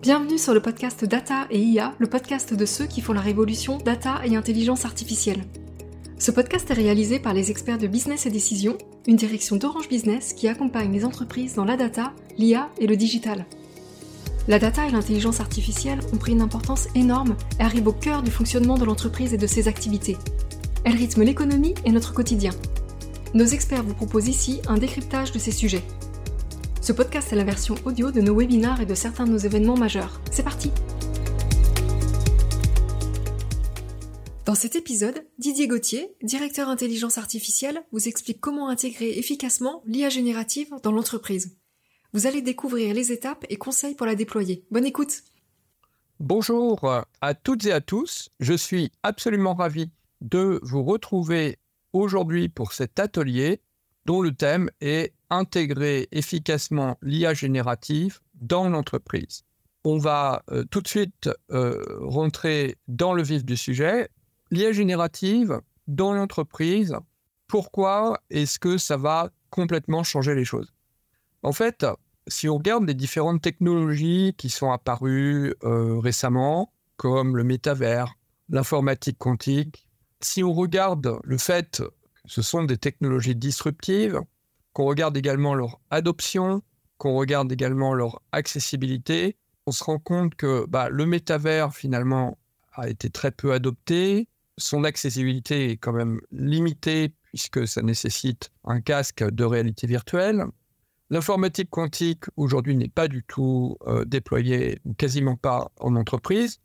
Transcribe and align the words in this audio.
Bienvenue 0.00 0.38
sur 0.38 0.54
le 0.54 0.60
podcast 0.60 1.04
Data 1.04 1.46
et 1.50 1.58
IA, 1.58 1.94
le 1.98 2.06
podcast 2.06 2.54
de 2.54 2.64
ceux 2.66 2.86
qui 2.86 3.00
font 3.00 3.12
la 3.12 3.20
révolution 3.20 3.78
data 3.78 4.20
et 4.24 4.36
intelligence 4.36 4.84
artificielle. 4.84 5.44
Ce 6.18 6.30
podcast 6.30 6.70
est 6.70 6.74
réalisé 6.74 7.18
par 7.18 7.34
les 7.34 7.50
experts 7.50 7.78
de 7.78 7.86
Business 7.86 8.26
et 8.26 8.30
Décision, 8.30 8.78
une 9.06 9.16
direction 9.16 9.56
d'Orange 9.56 9.88
Business 9.88 10.32
qui 10.32 10.48
accompagne 10.48 10.92
les 10.92 11.04
entreprises 11.04 11.54
dans 11.54 11.64
la 11.64 11.76
data, 11.76 12.12
l'IA 12.38 12.70
et 12.78 12.86
le 12.86 12.96
digital. 12.96 13.44
La 14.48 14.58
data 14.58 14.86
et 14.86 14.90
l'intelligence 14.90 15.40
artificielle 15.40 16.00
ont 16.12 16.16
pris 16.16 16.32
une 16.32 16.40
importance 16.40 16.88
énorme 16.94 17.36
et 17.60 17.62
arrivent 17.62 17.88
au 17.88 17.92
cœur 17.92 18.22
du 18.22 18.30
fonctionnement 18.30 18.78
de 18.78 18.84
l'entreprise 18.84 19.34
et 19.34 19.38
de 19.38 19.46
ses 19.46 19.68
activités. 19.68 20.16
Elles 20.84 20.96
rythment 20.96 21.24
l'économie 21.24 21.74
et 21.84 21.92
notre 21.92 22.14
quotidien. 22.14 22.52
Nos 23.34 23.44
experts 23.44 23.82
vous 23.82 23.94
proposent 23.94 24.28
ici 24.28 24.60
un 24.68 24.78
décryptage 24.78 25.32
de 25.32 25.38
ces 25.38 25.52
sujets. 25.52 25.82
Ce 26.88 26.94
podcast 26.94 27.30
est 27.34 27.36
la 27.36 27.44
version 27.44 27.74
audio 27.84 28.10
de 28.10 28.22
nos 28.22 28.34
webinars 28.34 28.80
et 28.80 28.86
de 28.86 28.94
certains 28.94 29.26
de 29.26 29.30
nos 29.30 29.36
événements 29.36 29.76
majeurs. 29.76 30.22
C'est 30.30 30.42
parti 30.42 30.72
Dans 34.46 34.54
cet 34.54 34.74
épisode, 34.74 35.22
Didier 35.36 35.68
Gauthier, 35.68 36.16
directeur 36.22 36.70
intelligence 36.70 37.18
artificielle, 37.18 37.82
vous 37.92 38.08
explique 38.08 38.40
comment 38.40 38.70
intégrer 38.70 39.18
efficacement 39.18 39.82
l'IA 39.84 40.08
générative 40.08 40.70
dans 40.82 40.90
l'entreprise. 40.90 41.58
Vous 42.14 42.26
allez 42.26 42.40
découvrir 42.40 42.94
les 42.94 43.12
étapes 43.12 43.44
et 43.50 43.56
conseils 43.56 43.94
pour 43.94 44.06
la 44.06 44.14
déployer. 44.14 44.64
Bonne 44.70 44.86
écoute 44.86 45.24
Bonjour 46.20 46.90
à 47.20 47.34
toutes 47.34 47.66
et 47.66 47.72
à 47.72 47.82
tous, 47.82 48.30
je 48.40 48.54
suis 48.54 48.92
absolument 49.02 49.52
ravi 49.52 49.90
de 50.22 50.58
vous 50.62 50.82
retrouver 50.82 51.58
aujourd'hui 51.92 52.48
pour 52.48 52.72
cet 52.72 52.98
atelier 52.98 53.60
dont 54.08 54.22
le 54.22 54.32
thème 54.32 54.70
est 54.80 55.12
intégrer 55.28 56.08
efficacement 56.12 56.96
l'IA 57.02 57.34
générative 57.34 58.20
dans 58.40 58.66
l'entreprise. 58.66 59.42
On 59.84 59.98
va 59.98 60.42
euh, 60.50 60.64
tout 60.70 60.80
de 60.80 60.88
suite 60.88 61.28
euh, 61.50 61.84
rentrer 62.00 62.76
dans 62.88 63.12
le 63.12 63.22
vif 63.22 63.44
du 63.44 63.58
sujet. 63.58 64.08
L'IA 64.50 64.72
générative 64.72 65.60
dans 65.88 66.14
l'entreprise, 66.14 66.96
pourquoi 67.48 68.18
est-ce 68.30 68.58
que 68.58 68.78
ça 68.78 68.96
va 68.96 69.28
complètement 69.50 70.04
changer 70.04 70.34
les 70.34 70.46
choses? 70.46 70.72
En 71.42 71.52
fait, 71.52 71.84
si 72.28 72.48
on 72.48 72.56
regarde 72.56 72.86
les 72.88 72.94
différentes 72.94 73.42
technologies 73.42 74.34
qui 74.38 74.48
sont 74.48 74.72
apparues 74.72 75.54
euh, 75.64 75.98
récemment, 75.98 76.72
comme 76.96 77.36
le 77.36 77.44
métavers, 77.44 78.14
l'informatique 78.48 79.18
quantique, 79.18 79.86
si 80.22 80.42
on 80.42 80.54
regarde 80.54 81.18
le 81.24 81.36
fait 81.36 81.82
ce 82.28 82.42
sont 82.42 82.62
des 82.62 82.78
technologies 82.78 83.34
disruptives, 83.34 84.20
qu'on 84.72 84.84
regarde 84.84 85.16
également 85.16 85.54
leur 85.54 85.80
adoption, 85.90 86.62
qu'on 86.98 87.16
regarde 87.16 87.50
également 87.50 87.94
leur 87.94 88.22
accessibilité, 88.32 89.36
on 89.66 89.72
se 89.72 89.84
rend 89.84 89.98
compte 89.98 90.34
que 90.34 90.66
bah, 90.68 90.88
le 90.88 91.06
métavers 91.06 91.74
finalement 91.74 92.38
a 92.72 92.88
été 92.88 93.10
très 93.10 93.30
peu 93.30 93.52
adopté, 93.52 94.28
son 94.56 94.84
accessibilité 94.84 95.70
est 95.70 95.76
quand 95.76 95.92
même 95.92 96.20
limitée 96.30 97.12
puisque 97.22 97.66
ça 97.66 97.82
nécessite 97.82 98.50
un 98.64 98.80
casque 98.80 99.22
de 99.22 99.44
réalité 99.44 99.86
virtuelle. 99.86 100.44
L'informatique 101.10 101.70
quantique 101.70 102.24
aujourd'hui 102.36 102.76
n'est 102.76 102.88
pas 102.88 103.08
du 103.08 103.24
tout 103.24 103.76
euh, 103.86 104.04
déployée, 104.04 104.78
quasiment 104.98 105.36
pas 105.36 105.70
en 105.80 105.96
entreprise. 105.96 106.60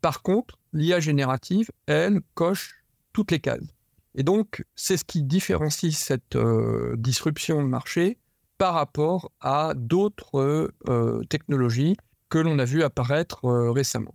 Par 0.00 0.22
contre, 0.22 0.58
l'IA 0.72 1.00
générative, 1.00 1.70
elle, 1.86 2.20
coche 2.34 2.84
toutes 3.12 3.30
les 3.30 3.40
cases. 3.40 3.73
Et 4.14 4.22
donc, 4.22 4.64
c'est 4.74 4.96
ce 4.96 5.04
qui 5.04 5.22
différencie 5.22 5.96
cette 5.96 6.36
euh, 6.36 6.94
disruption 6.96 7.62
de 7.62 7.68
marché 7.68 8.18
par 8.58 8.74
rapport 8.74 9.32
à 9.40 9.72
d'autres 9.74 10.72
euh, 10.88 11.24
technologies 11.28 11.96
que 12.28 12.38
l'on 12.38 12.58
a 12.58 12.64
vu 12.64 12.82
apparaître 12.82 13.44
euh, 13.44 13.70
récemment. 13.72 14.14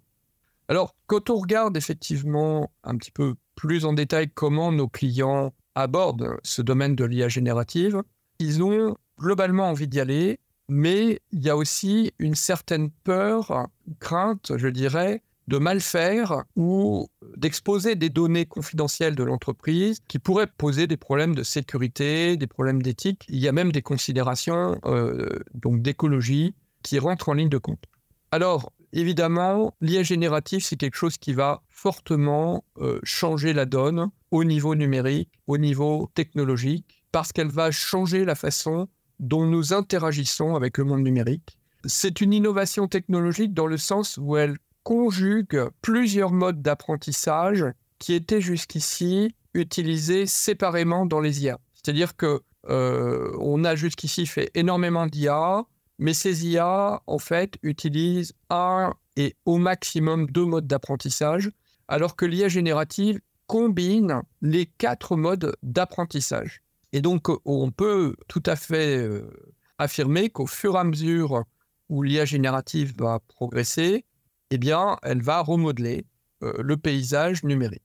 Alors, 0.69 0.95
quand 1.07 1.29
on 1.29 1.35
regarde 1.35 1.75
effectivement 1.75 2.71
un 2.83 2.95
petit 2.95 3.11
peu 3.11 3.35
plus 3.55 3.85
en 3.85 3.93
détail 3.93 4.29
comment 4.29 4.71
nos 4.71 4.87
clients 4.87 5.53
abordent 5.75 6.37
ce 6.43 6.61
domaine 6.61 6.95
de 6.95 7.03
l'IA 7.03 7.27
générative, 7.27 8.01
ils 8.39 8.63
ont 8.63 8.95
globalement 9.19 9.69
envie 9.69 9.87
d'y 9.87 9.99
aller, 9.99 10.39
mais 10.69 11.21
il 11.31 11.43
y 11.43 11.49
a 11.49 11.57
aussi 11.57 12.13
une 12.19 12.35
certaine 12.35 12.89
peur, 13.03 13.67
crainte, 13.99 14.53
je 14.55 14.67
dirais, 14.67 15.23
de 15.49 15.57
mal 15.57 15.81
faire 15.81 16.43
ou 16.55 17.07
d'exposer 17.35 17.95
des 17.95 18.09
données 18.09 18.45
confidentielles 18.45 19.15
de 19.15 19.23
l'entreprise 19.23 19.99
qui 20.07 20.19
pourraient 20.19 20.47
poser 20.47 20.85
des 20.85 20.95
problèmes 20.95 21.33
de 21.33 21.41
sécurité, 21.41 22.37
des 22.37 22.45
problèmes 22.45 22.83
d'éthique. 22.83 23.25
Il 23.29 23.39
y 23.39 23.47
a 23.47 23.51
même 23.51 23.71
des 23.71 23.81
considérations 23.81 24.79
euh, 24.85 25.27
donc 25.55 25.81
d'écologie 25.81 26.53
qui 26.83 26.99
rentrent 26.99 27.29
en 27.29 27.33
ligne 27.33 27.49
de 27.49 27.57
compte. 27.57 27.83
Alors, 28.31 28.71
évidemment, 28.93 29.73
l'IA 29.81 30.03
générative, 30.03 30.63
c'est 30.63 30.77
quelque 30.77 30.95
chose 30.95 31.17
qui 31.17 31.33
va 31.33 31.63
fortement 31.67 32.63
euh, 32.77 32.99
changer 33.03 33.53
la 33.53 33.65
donne 33.65 34.11
au 34.29 34.43
niveau 34.43 34.75
numérique, 34.75 35.31
au 35.47 35.57
niveau 35.57 36.11
technologique, 36.13 37.03
parce 37.11 37.31
qu'elle 37.33 37.49
va 37.49 37.71
changer 37.71 38.23
la 38.23 38.35
façon 38.35 38.87
dont 39.19 39.47
nous 39.47 39.73
interagissons 39.73 40.55
avec 40.55 40.77
le 40.77 40.83
monde 40.83 41.01
numérique. 41.01 41.57
C'est 41.85 42.21
une 42.21 42.33
innovation 42.33 42.87
technologique 42.87 43.55
dans 43.55 43.65
le 43.65 43.77
sens 43.77 44.19
où 44.21 44.37
elle 44.37 44.57
conjugue 44.83 45.69
plusieurs 45.81 46.31
modes 46.31 46.61
d'apprentissage 46.61 47.65
qui 47.99 48.13
étaient 48.13 48.41
jusqu'ici 48.41 49.35
utilisés 49.53 50.25
séparément 50.25 51.05
dans 51.05 51.19
les 51.19 51.43
IA. 51.43 51.59
C'est-à-dire 51.73 52.15
que 52.15 52.41
euh, 52.69 53.35
on 53.39 53.63
a 53.63 53.75
jusqu'ici 53.75 54.25
fait 54.25 54.51
énormément 54.53 55.07
d'IA, 55.07 55.63
mais 55.97 56.13
ces 56.13 56.47
IA, 56.47 57.01
en 57.07 57.19
fait, 57.19 57.55
utilisent 57.61 58.33
un 58.49 58.93
et 59.15 59.35
au 59.45 59.57
maximum 59.57 60.27
deux 60.27 60.45
modes 60.45 60.67
d'apprentissage, 60.67 61.51
alors 61.87 62.15
que 62.15 62.25
l'IA 62.25 62.47
générative 62.47 63.19
combine 63.47 64.21
les 64.41 64.65
quatre 64.65 65.15
modes 65.15 65.55
d'apprentissage. 65.63 66.61
Et 66.93 67.01
donc, 67.01 67.27
on 67.45 67.71
peut 67.71 68.15
tout 68.27 68.43
à 68.45 68.55
fait 68.55 68.97
euh, 68.97 69.29
affirmer 69.77 70.29
qu'au 70.29 70.45
fur 70.45 70.75
et 70.75 70.79
à 70.79 70.83
mesure 70.83 71.43
où 71.89 72.03
l'IA 72.03 72.25
générative 72.25 72.93
va 72.97 73.19
progresser, 73.27 74.05
eh 74.51 74.57
bien, 74.57 74.97
elle 75.03 75.21
va 75.21 75.41
remodeler 75.41 76.05
euh, 76.43 76.53
le 76.59 76.77
paysage 76.77 77.43
numérique. 77.43 77.83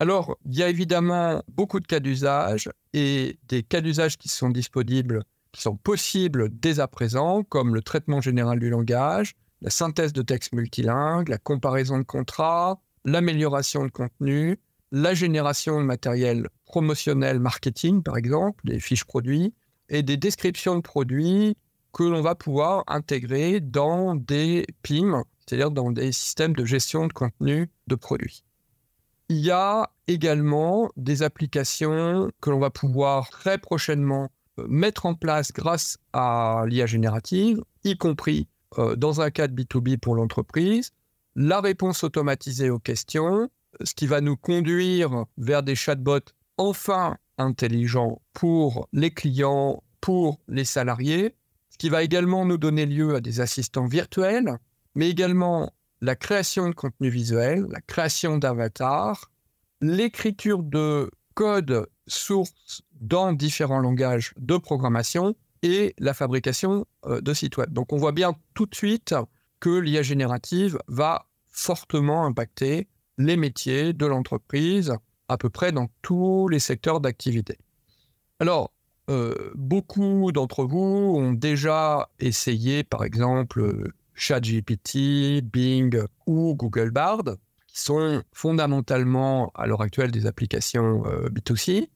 Alors, 0.00 0.36
il 0.44 0.56
y 0.56 0.62
a 0.62 0.68
évidemment 0.68 1.42
beaucoup 1.48 1.80
de 1.80 1.86
cas 1.86 2.00
d'usage 2.00 2.68
et 2.92 3.38
des 3.48 3.62
cas 3.62 3.80
d'usage 3.80 4.18
qui 4.18 4.28
sont 4.28 4.50
disponibles, 4.50 5.24
qui 5.52 5.62
sont 5.62 5.76
possibles 5.76 6.48
dès 6.50 6.80
à 6.80 6.88
présent, 6.88 7.44
comme 7.44 7.74
le 7.74 7.82
traitement 7.82 8.20
général 8.20 8.58
du 8.58 8.70
langage, 8.70 9.34
la 9.62 9.70
synthèse 9.70 10.12
de 10.12 10.22
texte 10.22 10.52
multilingue, 10.52 11.28
la 11.28 11.38
comparaison 11.38 11.98
de 11.98 12.02
contrats, 12.02 12.80
l'amélioration 13.04 13.84
de 13.84 13.90
contenu, 13.90 14.58
la 14.90 15.14
génération 15.14 15.80
de 15.80 15.84
matériel 15.84 16.48
promotionnel 16.66 17.38
marketing, 17.38 18.02
par 18.02 18.16
exemple, 18.16 18.64
des 18.66 18.80
fiches 18.80 19.04
produits, 19.04 19.54
et 19.88 20.02
des 20.02 20.16
descriptions 20.16 20.76
de 20.76 20.80
produits 20.80 21.56
que 21.92 22.02
l'on 22.02 22.20
va 22.20 22.34
pouvoir 22.34 22.84
intégrer 22.88 23.60
dans 23.60 24.14
des 24.16 24.66
PIM, 24.82 25.24
c'est-à-dire 25.46 25.70
dans 25.70 25.90
des 25.90 26.12
systèmes 26.12 26.54
de 26.54 26.64
gestion 26.64 27.06
de 27.06 27.12
contenu 27.12 27.70
de 27.86 27.94
produits. 27.94 28.44
Il 29.28 29.38
y 29.38 29.50
a 29.50 29.90
également 30.06 30.90
des 30.96 31.22
applications 31.22 32.30
que 32.40 32.50
l'on 32.50 32.58
va 32.58 32.70
pouvoir 32.70 33.30
très 33.30 33.58
prochainement 33.58 34.30
euh, 34.58 34.66
mettre 34.68 35.06
en 35.06 35.14
place 35.14 35.52
grâce 35.52 35.98
à 36.12 36.64
l'IA 36.66 36.86
générative, 36.86 37.62
y 37.84 37.96
compris 37.96 38.48
euh, 38.78 38.96
dans 38.96 39.20
un 39.20 39.30
cadre 39.30 39.54
B2B 39.54 39.98
pour 39.98 40.14
l'entreprise, 40.14 40.90
la 41.36 41.60
réponse 41.60 42.04
automatisée 42.04 42.70
aux 42.70 42.78
questions, 42.78 43.48
ce 43.82 43.94
qui 43.94 44.06
va 44.06 44.20
nous 44.20 44.36
conduire 44.36 45.24
vers 45.38 45.62
des 45.62 45.74
chatbots 45.74 46.32
enfin 46.58 47.16
intelligents 47.38 48.20
pour 48.32 48.88
les 48.92 49.10
clients, 49.10 49.82
pour 50.00 50.38
les 50.48 50.64
salariés, 50.64 51.34
ce 51.70 51.78
qui 51.78 51.88
va 51.88 52.02
également 52.02 52.44
nous 52.44 52.58
donner 52.58 52.86
lieu 52.86 53.16
à 53.16 53.20
des 53.20 53.40
assistants 53.40 53.86
virtuels 53.86 54.58
mais 54.94 55.10
également 55.10 55.72
la 56.00 56.16
création 56.16 56.68
de 56.68 56.74
contenu 56.74 57.08
visuel, 57.08 57.66
la 57.70 57.80
création 57.80 58.38
d'avatars, 58.38 59.30
l'écriture 59.80 60.62
de 60.62 61.10
code 61.34 61.88
source 62.06 62.82
dans 63.00 63.32
différents 63.32 63.80
langages 63.80 64.34
de 64.36 64.56
programmation 64.56 65.34
et 65.62 65.94
la 65.98 66.14
fabrication 66.14 66.86
euh, 67.06 67.20
de 67.20 67.32
sites 67.32 67.56
web. 67.56 67.72
Donc 67.72 67.92
on 67.92 67.96
voit 67.96 68.12
bien 68.12 68.36
tout 68.54 68.66
de 68.66 68.74
suite 68.74 69.14
que 69.60 69.70
l'IA 69.70 70.02
générative 70.02 70.78
va 70.88 71.26
fortement 71.48 72.26
impacter 72.26 72.88
les 73.18 73.36
métiers 73.36 73.92
de 73.92 74.06
l'entreprise 74.06 74.94
à 75.28 75.38
peu 75.38 75.48
près 75.48 75.72
dans 75.72 75.88
tous 76.02 76.48
les 76.48 76.58
secteurs 76.58 77.00
d'activité. 77.00 77.58
Alors, 78.40 78.72
euh, 79.10 79.52
beaucoup 79.54 80.32
d'entre 80.32 80.64
vous 80.64 81.14
ont 81.16 81.32
déjà 81.32 82.10
essayé, 82.18 82.84
par 82.84 83.04
exemple, 83.04 83.92
ChatGPT, 84.14 85.42
Bing 85.42 85.98
ou 86.26 86.54
Google 86.54 86.90
Bard, 86.90 87.24
qui 87.66 87.80
sont 87.80 88.22
fondamentalement 88.32 89.50
à 89.54 89.66
l'heure 89.66 89.82
actuelle 89.82 90.10
des 90.10 90.26
applications 90.26 91.04
euh, 91.06 91.28
B2C, 91.28 91.88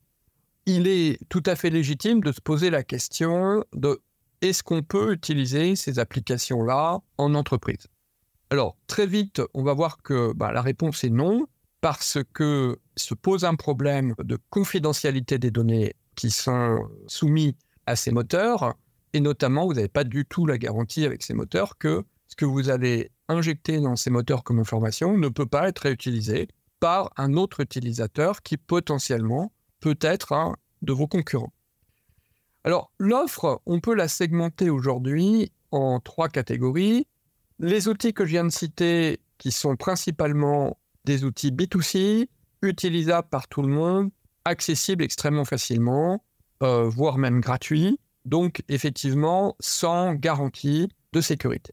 il 0.66 0.86
est 0.86 1.18
tout 1.28 1.42
à 1.46 1.56
fait 1.56 1.70
légitime 1.70 2.20
de 2.20 2.32
se 2.32 2.40
poser 2.40 2.70
la 2.70 2.82
question 2.82 3.64
de 3.74 4.00
est-ce 4.40 4.62
qu'on 4.62 4.82
peut 4.82 5.12
utiliser 5.12 5.74
ces 5.76 5.98
applications-là 5.98 7.00
en 7.16 7.34
entreprise? 7.34 7.86
Alors, 8.50 8.76
très 8.86 9.06
vite, 9.06 9.42
on 9.54 9.62
va 9.62 9.74
voir 9.74 10.02
que 10.02 10.32
bah, 10.32 10.52
la 10.52 10.62
réponse 10.62 11.04
est 11.04 11.10
non, 11.10 11.46
parce 11.80 12.18
que 12.32 12.78
se 12.96 13.14
pose 13.14 13.44
un 13.44 13.54
problème 13.54 14.14
de 14.18 14.38
confidentialité 14.50 15.38
des 15.38 15.50
données 15.50 15.94
qui 16.16 16.30
sont 16.30 16.78
soumis 17.06 17.56
à 17.86 17.96
ces 17.96 18.10
moteurs, 18.10 18.74
et 19.12 19.20
notamment, 19.20 19.66
vous 19.66 19.74
n'avez 19.74 19.88
pas 19.88 20.04
du 20.04 20.24
tout 20.24 20.46
la 20.46 20.58
garantie 20.58 21.04
avec 21.04 21.22
ces 21.22 21.34
moteurs 21.34 21.78
que 21.78 22.04
ce 22.28 22.36
que 22.36 22.44
vous 22.44 22.70
allez 22.70 23.10
injecter 23.28 23.80
dans 23.80 23.96
ces 23.96 24.10
moteurs 24.10 24.44
comme 24.44 24.58
information 24.58 25.16
ne 25.16 25.28
peut 25.28 25.46
pas 25.46 25.68
être 25.68 25.80
réutilisé 25.80 26.48
par 26.80 27.10
un 27.16 27.34
autre 27.34 27.60
utilisateur 27.60 28.42
qui 28.42 28.56
potentiellement 28.56 29.52
peut 29.80 29.98
être 30.00 30.32
un 30.32 30.56
de 30.82 30.92
vos 30.92 31.06
concurrents. 31.06 31.52
Alors, 32.64 32.92
l'offre, 32.98 33.62
on 33.66 33.80
peut 33.80 33.94
la 33.94 34.08
segmenter 34.08 34.70
aujourd'hui 34.70 35.52
en 35.70 36.00
trois 36.00 36.28
catégories. 36.28 37.06
Les 37.58 37.88
outils 37.88 38.12
que 38.12 38.24
je 38.24 38.30
viens 38.30 38.44
de 38.44 38.50
citer, 38.50 39.20
qui 39.38 39.52
sont 39.52 39.76
principalement 39.76 40.78
des 41.04 41.24
outils 41.24 41.50
B2C, 41.50 42.28
utilisables 42.62 43.28
par 43.28 43.48
tout 43.48 43.62
le 43.62 43.68
monde, 43.68 44.10
accessibles 44.44 45.04
extrêmement 45.04 45.44
facilement, 45.44 46.24
euh, 46.62 46.88
voire 46.88 47.18
même 47.18 47.40
gratuits, 47.40 47.98
donc 48.28 48.62
effectivement 48.68 49.56
sans 49.58 50.14
garantie 50.14 50.88
de 51.12 51.20
sécurité. 51.20 51.72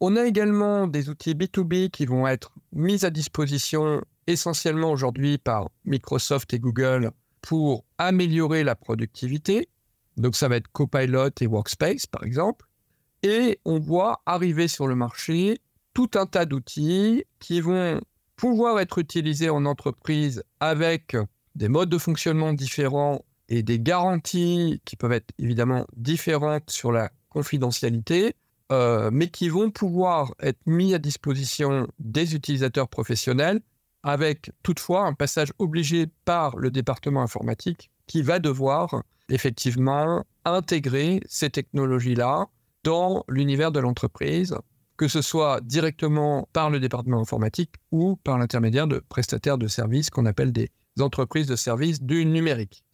On 0.00 0.16
a 0.16 0.26
également 0.26 0.86
des 0.86 1.08
outils 1.08 1.34
B2B 1.34 1.90
qui 1.90 2.06
vont 2.06 2.26
être 2.26 2.52
mis 2.72 3.04
à 3.04 3.10
disposition 3.10 4.02
essentiellement 4.26 4.90
aujourd'hui 4.90 5.38
par 5.38 5.70
Microsoft 5.84 6.52
et 6.54 6.58
Google 6.58 7.10
pour 7.42 7.84
améliorer 7.98 8.64
la 8.64 8.74
productivité. 8.74 9.68
Donc 10.16 10.34
ça 10.34 10.48
va 10.48 10.56
être 10.56 10.68
Copilot 10.72 11.30
et 11.40 11.46
Workspace 11.46 12.06
par 12.06 12.24
exemple. 12.24 12.66
Et 13.22 13.60
on 13.64 13.78
voit 13.78 14.22
arriver 14.26 14.68
sur 14.68 14.86
le 14.86 14.94
marché 14.94 15.58
tout 15.94 16.10
un 16.14 16.26
tas 16.26 16.44
d'outils 16.44 17.24
qui 17.38 17.60
vont 17.60 18.00
pouvoir 18.36 18.80
être 18.80 18.98
utilisés 18.98 19.50
en 19.50 19.64
entreprise 19.64 20.42
avec 20.60 21.16
des 21.54 21.68
modes 21.68 21.88
de 21.88 21.98
fonctionnement 21.98 22.52
différents 22.52 23.24
et 23.48 23.62
des 23.62 23.78
garanties 23.78 24.80
qui 24.84 24.96
peuvent 24.96 25.12
être 25.12 25.32
évidemment 25.38 25.86
différentes 25.96 26.70
sur 26.70 26.92
la 26.92 27.10
confidentialité, 27.28 28.34
euh, 28.72 29.10
mais 29.12 29.28
qui 29.28 29.48
vont 29.48 29.70
pouvoir 29.70 30.34
être 30.40 30.60
mis 30.66 30.94
à 30.94 30.98
disposition 30.98 31.86
des 31.98 32.34
utilisateurs 32.34 32.88
professionnels 32.88 33.60
avec 34.02 34.50
toutefois 34.62 35.06
un 35.06 35.12
passage 35.12 35.52
obligé 35.58 36.06
par 36.24 36.56
le 36.56 36.70
département 36.70 37.22
informatique 37.22 37.90
qui 38.06 38.22
va 38.22 38.38
devoir 38.38 39.02
effectivement 39.28 40.24
intégrer 40.44 41.20
ces 41.26 41.50
technologies-là 41.50 42.46
dans 42.84 43.24
l'univers 43.28 43.72
de 43.72 43.80
l'entreprise, 43.80 44.56
que 44.96 45.08
ce 45.08 45.22
soit 45.22 45.60
directement 45.60 46.48
par 46.52 46.70
le 46.70 46.78
département 46.78 47.20
informatique 47.20 47.74
ou 47.90 48.16
par 48.16 48.38
l'intermédiaire 48.38 48.86
de 48.86 49.02
prestataires 49.08 49.58
de 49.58 49.66
services 49.66 50.08
qu'on 50.08 50.26
appelle 50.26 50.52
des 50.52 50.70
entreprises 51.00 51.48
de 51.48 51.56
services 51.56 52.00
du 52.00 52.24
numérique. 52.24 52.85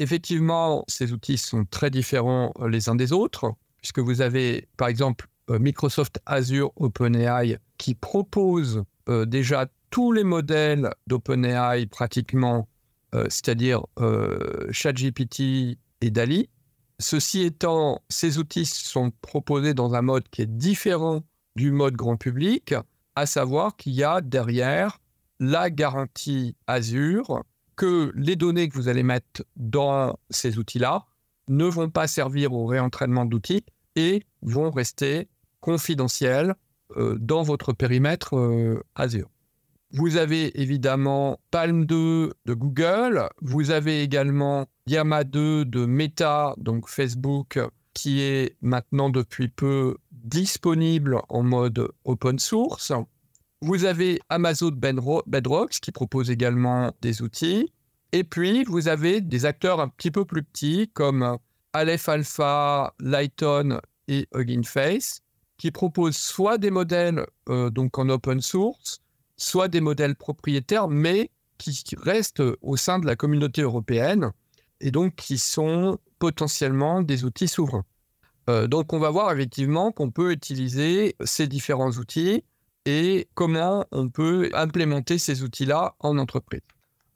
Effectivement, 0.00 0.82
ces 0.88 1.12
outils 1.12 1.36
sont 1.36 1.66
très 1.66 1.90
différents 1.90 2.54
euh, 2.58 2.70
les 2.70 2.88
uns 2.88 2.94
des 2.94 3.12
autres, 3.12 3.52
puisque 3.76 3.98
vous 3.98 4.22
avez 4.22 4.66
par 4.78 4.88
exemple 4.88 5.28
euh, 5.50 5.58
Microsoft 5.58 6.20
Azure 6.24 6.72
OpenAI 6.76 7.58
qui 7.76 7.94
propose 7.94 8.82
euh, 9.10 9.26
déjà 9.26 9.66
tous 9.90 10.12
les 10.12 10.24
modèles 10.24 10.90
d'OpenAI 11.06 11.86
pratiquement, 11.86 12.68
c'est-à-dire 13.12 13.82
ChatGPT 14.70 15.40
et 16.00 16.10
DALI. 16.12 16.48
Ceci 17.00 17.42
étant, 17.42 18.04
ces 18.08 18.38
outils 18.38 18.66
sont 18.66 19.10
proposés 19.20 19.74
dans 19.74 19.96
un 19.96 20.02
mode 20.02 20.28
qui 20.28 20.42
est 20.42 20.46
différent 20.46 21.22
du 21.56 21.72
mode 21.72 21.96
grand 21.96 22.16
public, 22.16 22.72
à 23.16 23.26
savoir 23.26 23.74
qu'il 23.74 23.94
y 23.94 24.04
a 24.04 24.20
derrière 24.20 25.00
la 25.40 25.70
garantie 25.70 26.54
Azure 26.68 27.42
que 27.80 28.12
les 28.14 28.36
données 28.36 28.68
que 28.68 28.74
vous 28.74 28.88
allez 28.88 29.02
mettre 29.02 29.42
dans 29.56 30.18
ces 30.28 30.58
outils-là 30.58 31.06
ne 31.48 31.64
vont 31.64 31.88
pas 31.88 32.06
servir 32.06 32.52
au 32.52 32.66
réentraînement 32.66 33.24
d'outils 33.24 33.64
et 33.96 34.22
vont 34.42 34.70
rester 34.70 35.28
confidentiels 35.60 36.56
euh, 36.98 37.16
dans 37.18 37.42
votre 37.42 37.72
périmètre 37.72 38.82
Azure. 38.94 39.30
Vous 39.92 40.18
avez 40.18 40.60
évidemment 40.60 41.40
Palm 41.50 41.86
2 41.86 42.34
de 42.44 42.52
Google. 42.52 43.30
Vous 43.40 43.70
avez 43.70 44.02
également 44.02 44.66
Yama 44.86 45.24
2 45.24 45.64
de 45.64 45.86
Meta, 45.86 46.54
donc 46.58 46.86
Facebook, 46.86 47.58
qui 47.94 48.20
est 48.20 48.58
maintenant 48.60 49.08
depuis 49.08 49.48
peu 49.48 49.96
disponible 50.12 51.22
en 51.30 51.42
mode 51.42 51.88
open 52.04 52.38
source. 52.38 52.92
Vous 53.62 53.84
avez 53.84 54.20
Amazon 54.30 54.70
Bedrocks 54.70 55.80
qui 55.80 55.92
propose 55.92 56.30
également 56.30 56.92
des 57.02 57.20
outils. 57.20 57.70
Et 58.12 58.24
puis, 58.24 58.64
vous 58.64 58.88
avez 58.88 59.20
des 59.20 59.44
acteurs 59.44 59.80
un 59.80 59.88
petit 59.88 60.10
peu 60.10 60.24
plus 60.24 60.42
petits 60.42 60.90
comme 60.94 61.36
Aleph 61.74 62.08
Alpha, 62.08 62.94
Lighton 63.00 63.80
et 64.08 64.26
Hugging 64.34 64.64
Face 64.64 65.20
qui 65.58 65.70
proposent 65.70 66.16
soit 66.16 66.56
des 66.56 66.70
modèles 66.70 67.26
euh, 67.50 67.68
donc 67.68 67.98
en 67.98 68.08
open 68.08 68.40
source, 68.40 69.02
soit 69.36 69.68
des 69.68 69.82
modèles 69.82 70.16
propriétaires, 70.16 70.88
mais 70.88 71.30
qui 71.58 71.84
restent 72.02 72.42
au 72.62 72.78
sein 72.78 72.98
de 72.98 73.04
la 73.04 73.14
communauté 73.14 73.60
européenne 73.60 74.32
et 74.80 74.90
donc 74.90 75.16
qui 75.16 75.36
sont 75.36 75.98
potentiellement 76.18 77.02
des 77.02 77.24
outils 77.24 77.48
souverains. 77.48 77.84
Euh, 78.48 78.66
donc 78.66 78.94
on 78.94 78.98
va 78.98 79.10
voir 79.10 79.30
effectivement 79.32 79.92
qu'on 79.92 80.10
peut 80.10 80.32
utiliser 80.32 81.14
ces 81.22 81.46
différents 81.46 81.90
outils 81.90 82.42
et 82.86 83.28
comment 83.34 83.84
on 83.92 84.08
peut 84.08 84.50
implémenter 84.54 85.18
ces 85.18 85.42
outils-là 85.42 85.94
en 86.00 86.18
entreprise. 86.18 86.62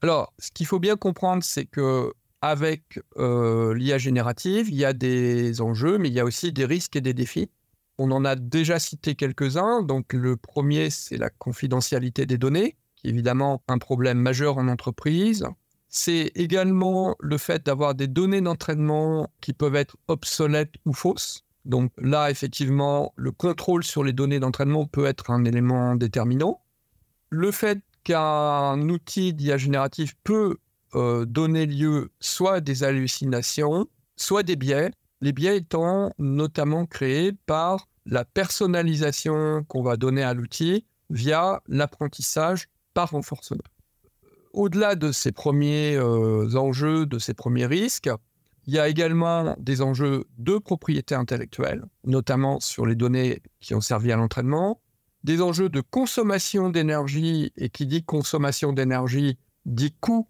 Alors, 0.03 0.33
ce 0.39 0.51
qu'il 0.51 0.67
faut 0.67 0.79
bien 0.79 0.97
comprendre, 0.97 1.43
c'est 1.43 1.65
que 1.65 2.13
avec 2.43 3.01
euh, 3.17 3.75
l'IA 3.75 3.97
générative, 3.97 4.69
il 4.69 4.75
y 4.75 4.85
a 4.85 4.93
des 4.93 5.63
enjeux, 5.63 5.97
mais 5.97 6.09
il 6.09 6.15
y 6.15 6.21
a 6.21 6.27
aussi 6.27 6.53
des 6.53 6.67
risques 6.67 6.95
et 6.95 7.01
des 7.01 7.15
défis. 7.15 7.49
On 7.97 8.11
en 8.11 8.25
a 8.27 8.37
déjà 8.37 8.79
cité 8.79 9.15
quelques-uns. 9.15 9.83
Donc 9.83 10.13
le 10.13 10.37
premier, 10.37 10.91
c'est 10.91 11.17
la 11.17 11.31
confidentialité 11.31 12.27
des 12.27 12.37
données, 12.37 12.77
qui 12.97 13.07
est 13.07 13.11
évidemment 13.11 13.63
un 13.67 13.79
problème 13.79 14.19
majeur 14.19 14.59
en 14.59 14.69
entreprise. 14.69 15.47
C'est 15.89 16.33
également 16.35 17.17
le 17.19 17.39
fait 17.39 17.65
d'avoir 17.65 17.95
des 17.95 18.09
données 18.09 18.43
d'entraînement 18.43 19.31
qui 19.41 19.55
peuvent 19.55 19.77
être 19.77 19.97
obsolètes 20.09 20.75
ou 20.85 20.93
fausses. 20.93 21.45
Donc 21.65 21.93
là, 21.99 22.31
effectivement, 22.31 23.13
le 23.17 23.31
contrôle 23.31 23.85
sur 23.85 24.05
les 24.05 24.13
données 24.13 24.41
d'entraînement 24.41 24.87
peut 24.87 25.07
être 25.07 25.31
un 25.31 25.45
élément 25.45 25.95
déterminant. 25.97 26.61
Le 27.31 27.51
fait 27.51 27.81
qu'un 28.05 28.81
outil 28.89 29.33
d'IA 29.33 29.57
génératif 29.57 30.15
peut 30.25 30.59
euh, 30.95 31.25
donner 31.25 31.67
lieu 31.67 32.11
soit 32.21 32.55
à 32.55 32.61
des 32.61 32.85
hallucinations, 32.85 33.87
soit 34.17 34.43
des 34.43 34.57
biais, 34.57 34.91
les 35.23 35.33
biais 35.33 35.57
étant 35.57 36.13
notamment 36.19 36.87
créés 36.87 37.33
par 37.47 37.89
la 38.07 38.25
personnalisation 38.25 39.65
qu'on 39.67 39.83
va 39.83 39.97
donner 39.97 40.23
à 40.23 40.35
l'outil 40.35 40.85
via 41.09 41.63
l'apprentissage 41.67 42.69
par 42.93 43.11
renforcement. 43.11 43.63
Au-delà 44.53 44.95
de 44.95 45.11
ces 45.11 45.33
premiers 45.33 45.97
euh, 45.97 46.55
enjeux, 46.55 47.07
de 47.07 47.19
ces 47.19 47.35
premiers 47.35 47.67
risques, 47.67 48.11
il 48.67 48.75
y 48.75 48.79
a 48.79 48.89
également 48.89 49.55
des 49.59 49.83
enjeux 49.83 50.27
de 50.39 50.59
propriété 50.59 51.15
intellectuelle, 51.15 51.85
notamment 52.05 52.61
sur 52.61 52.87
les 52.87 52.95
données 52.95 53.43
qui 53.61 53.75
ont 53.75 53.81
servi 53.81 54.11
à 54.13 54.17
l'entraînement, 54.17 54.81
des 55.23 55.41
enjeux 55.41 55.69
de 55.69 55.81
consommation 55.81 56.71
d'énergie, 56.71 57.53
et 57.57 57.69
qui 57.71 57.87
dit 57.87 58.05
consommation 58.05 58.73
d'énergie 58.73 59.39
dit 59.67 59.95
coût 60.01 60.29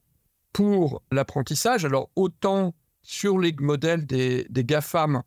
pour 0.52 1.02
l'apprentissage. 1.10 1.84
Alors 1.84 2.10
autant 2.16 2.74
sur 3.02 3.38
les 3.38 3.54
modèles 3.58 4.06
des, 4.06 4.46
GAFAM, 4.50 5.22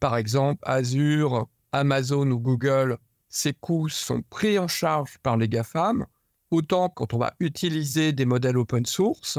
par 0.00 0.16
exemple 0.16 0.62
Azure, 0.66 1.48
Amazon 1.72 2.30
ou 2.30 2.38
Google, 2.38 2.98
ces 3.28 3.52
coûts 3.52 3.88
sont 3.88 4.22
pris 4.22 4.58
en 4.58 4.68
charge 4.68 5.18
par 5.22 5.36
les 5.36 5.48
GAFAM. 5.48 6.06
Autant 6.50 6.88
quand 6.88 7.14
on 7.14 7.18
va 7.18 7.34
utiliser 7.38 8.12
des 8.12 8.24
modèles 8.24 8.56
open 8.56 8.84
source, 8.84 9.38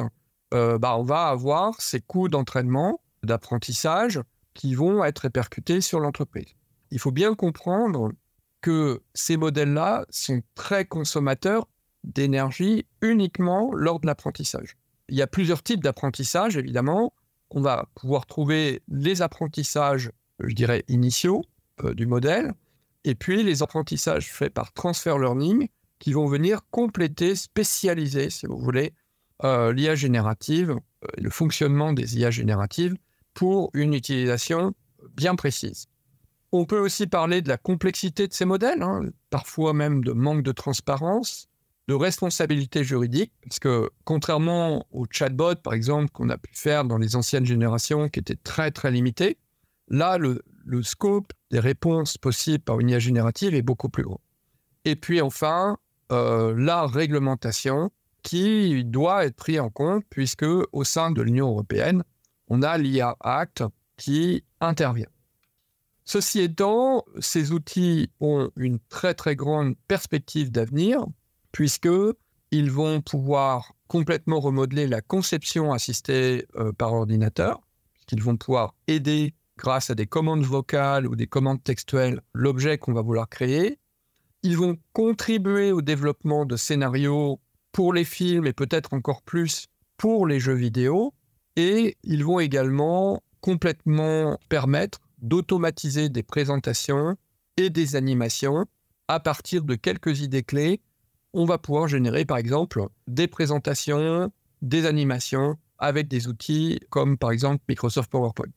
euh, 0.54 0.78
bah, 0.78 0.96
on 0.98 1.04
va 1.04 1.28
avoir 1.28 1.80
ces 1.82 2.02
coûts 2.02 2.30
d'entraînement, 2.30 3.02
d'apprentissage 3.24 4.20
qui 4.54 4.76
vont 4.76 5.04
être 5.04 5.20
répercutés 5.20 5.82
sur 5.82 6.00
l'entreprise. 6.00 6.56
Il 6.92 7.00
faut 7.00 7.12
bien 7.12 7.36
comprendre 7.36 8.12
que 8.62 9.02
ces 9.14 9.38
modèles-là 9.38 10.06
sont 10.10 10.42
très 10.56 10.86
consommateurs 10.86 11.68
d'énergie 12.04 12.86
uniquement 13.02 13.72
lors 13.74 14.00
de 14.00 14.08
l'apprentissage. 14.08 14.78
Il 15.10 15.16
y 15.16 15.22
a 15.22 15.28
plusieurs 15.28 15.64
types 15.64 15.84
d'apprentissage, 15.84 16.58
évidemment 16.58 17.14
on 17.52 17.62
va 17.62 17.90
pouvoir 17.96 18.26
trouver 18.26 18.82
les 18.88 19.22
apprentissages, 19.22 20.12
je 20.40 20.54
dirais, 20.54 20.84
initiaux 20.88 21.44
euh, 21.84 21.94
du 21.94 22.06
modèle, 22.06 22.54
et 23.04 23.16
puis 23.16 23.44
les 23.44 23.62
apprentissages 23.62 24.32
faits 24.32 24.54
par 24.54 24.74
transfer 24.74 25.18
learning 25.18 25.68
qui 26.00 26.14
vont 26.14 26.28
venir 26.28 26.62
compléter, 26.72 27.36
spécialiser, 27.36 28.30
si 28.30 28.46
vous 28.46 28.58
voulez, 28.58 28.94
euh, 29.44 29.74
l'IA 29.74 29.96
générative, 29.96 30.72
euh, 30.72 31.08
le 31.18 31.30
fonctionnement 31.30 31.94
des 31.94 32.18
IA 32.18 32.32
génératives 32.32 32.96
pour 33.34 33.70
une 33.74 33.94
utilisation 33.94 34.74
bien 35.16 35.36
précises. 35.36 35.88
On 36.52 36.66
peut 36.66 36.80
aussi 36.80 37.08
parler 37.08 37.42
de 37.42 37.50
la 37.50 37.58
complexité 37.58 38.28
de 38.28 38.34
ces 38.34 38.46
modèles, 38.46 38.82
hein, 38.82 39.02
parfois 39.30 39.74
même 39.74 40.04
de 40.04 40.12
manque 40.12 40.44
de 40.44 40.52
transparence, 40.52 41.48
de 41.88 41.94
responsabilité 41.94 42.84
juridique, 42.84 43.32
parce 43.44 43.60
que 43.60 43.90
contrairement 44.04 44.86
au 44.92 45.06
chatbot, 45.10 45.56
par 45.56 45.74
exemple, 45.74 46.10
qu'on 46.12 46.30
a 46.30 46.38
pu 46.38 46.52
faire 46.54 46.86
dans 46.86 46.98
les 46.98 47.16
anciennes 47.16 47.46
générations, 47.46 48.10
qui 48.10 48.20
étaient 48.20 48.38
très 48.44 48.72
très 48.72 48.92
limitées, 48.92 49.38
là, 49.88 50.18
le, 50.18 50.42
scope 50.84 51.34
des 51.52 51.60
réponses 51.60 52.18
possibles 52.18 52.64
par 52.64 52.80
une 52.80 52.90
IA 52.90 53.00
générative 53.00 53.54
est 53.56 53.62
beaucoup 53.62 53.90
plus 53.90 54.04
grand. 54.04 54.22
Et 54.86 54.96
puis 54.96 55.22
enfin, 55.22 55.78
euh, 56.12 56.54
la 56.58 56.86
réglementation 56.86 57.92
qui 58.24 58.84
doit 58.86 59.26
être 59.26 59.36
prise 59.36 59.60
en 59.60 59.70
compte, 59.70 60.04
puisque 60.10 60.46
au 60.72 60.84
sein 60.84 61.12
de 61.12 61.22
l'Union 61.22 61.50
européenne, 61.50 62.04
on 62.54 62.64
a 62.64 62.78
l'IA 62.78 63.16
Act 63.22 63.64
qui 63.96 64.44
intervient. 64.60 65.08
Ceci 66.04 66.42
étant, 66.42 67.06
ces 67.20 67.54
outils 67.54 68.12
ont 68.20 68.52
une 68.58 68.78
très 68.90 69.14
très 69.14 69.38
grande 69.38 69.76
perspective 69.88 70.52
d'avenir, 70.52 71.06
puisqu'ils 71.54 72.70
vont 72.70 73.00
pouvoir 73.00 73.72
complètement 73.88 74.42
remodeler 74.42 74.86
la 74.86 75.00
conception 75.00 75.72
assistée 75.72 76.46
euh, 76.58 76.74
par 76.74 76.92
ordinateur, 76.92 77.62
puisqu'ils 77.94 78.22
vont 78.22 78.36
pouvoir 78.36 78.76
aider 78.88 79.34
grâce 79.58 79.90
à 79.90 79.96
des 79.96 80.06
commandes 80.06 80.44
vocales 80.44 81.08
ou 81.08 81.16
des 81.16 81.28
commandes 81.28 81.64
textuelles 81.64 82.20
l'objet 82.34 82.78
qu'on 82.78 82.92
va 82.92 83.02
vouloir 83.02 83.30
créer. 83.30 83.80
Ils 84.44 84.58
vont 84.58 84.78
contribuer 84.92 85.72
au 85.72 85.82
développement 85.82 86.46
de 86.46 86.58
scénarios 86.58 87.40
pour 87.72 87.94
les 87.94 88.04
films 88.04 88.46
et 88.46 88.54
peut-être 88.54 88.94
encore 88.94 89.22
plus 89.22 89.68
pour 89.96 90.28
les 90.28 90.42
jeux 90.42 90.56
vidéo. 90.56 91.14
Et 91.56 91.98
ils 92.04 92.24
vont 92.24 92.40
également 92.40 93.22
complètement 93.42 94.38
permettre 94.50 95.00
d'automatiser 95.22 96.10
des 96.10 96.24
présentations 96.24 97.16
et 97.58 97.70
des 97.70 97.96
animations 97.96 98.66
à 99.08 99.20
partir 99.20 99.64
de 99.64 99.76
quelques 99.76 100.22
idées 100.22 100.44
clés. 100.44 100.82
On 101.34 101.46
va 101.46 101.58
pouvoir 101.58 101.88
générer 101.88 102.26
par 102.26 102.38
exemple 102.38 102.88
des 103.08 103.28
présentations, 103.28 104.32
des 104.62 104.86
animations 104.86 105.58
avec 105.78 106.08
des 106.08 106.28
outils 106.28 106.80
comme 106.90 107.18
par 107.18 107.32
exemple 107.32 107.64
Microsoft 107.68 108.10
PowerPoint. 108.10 108.54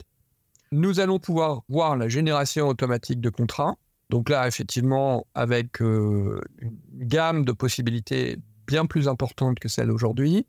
Nous 0.73 1.01
allons 1.01 1.19
pouvoir 1.19 1.63
voir 1.69 1.97
la 1.97 2.09
génération 2.09 2.69
automatique 2.69 3.21
de 3.21 3.31
contrats. 3.31 3.77
Donc 4.11 4.29
là, 4.29 4.47
effectivement, 4.47 5.27
avec 5.35 5.81
euh, 5.81 6.41
une 6.59 6.79
gamme 6.93 7.45
de 7.45 7.53
possibilités 7.53 8.39
bien 8.67 8.87
plus 8.87 9.09
importante 9.09 9.59
que 9.59 9.69
celle 9.69 9.91
aujourd'hui. 9.91 10.47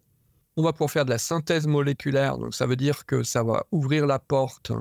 On 0.58 0.64
va 0.64 0.72
pouvoir 0.72 0.92
faire 0.92 1.06
de 1.06 1.10
la 1.10 1.18
synthèse 1.18 1.68
moléculaire, 1.68 2.38
donc 2.38 2.56
ça 2.56 2.66
veut 2.66 2.78
dire 2.78 3.06
que 3.06 3.24
ça 3.24 3.44
va 3.44 3.66
ouvrir 3.72 4.08
la 4.08 4.20
porte 4.20 4.72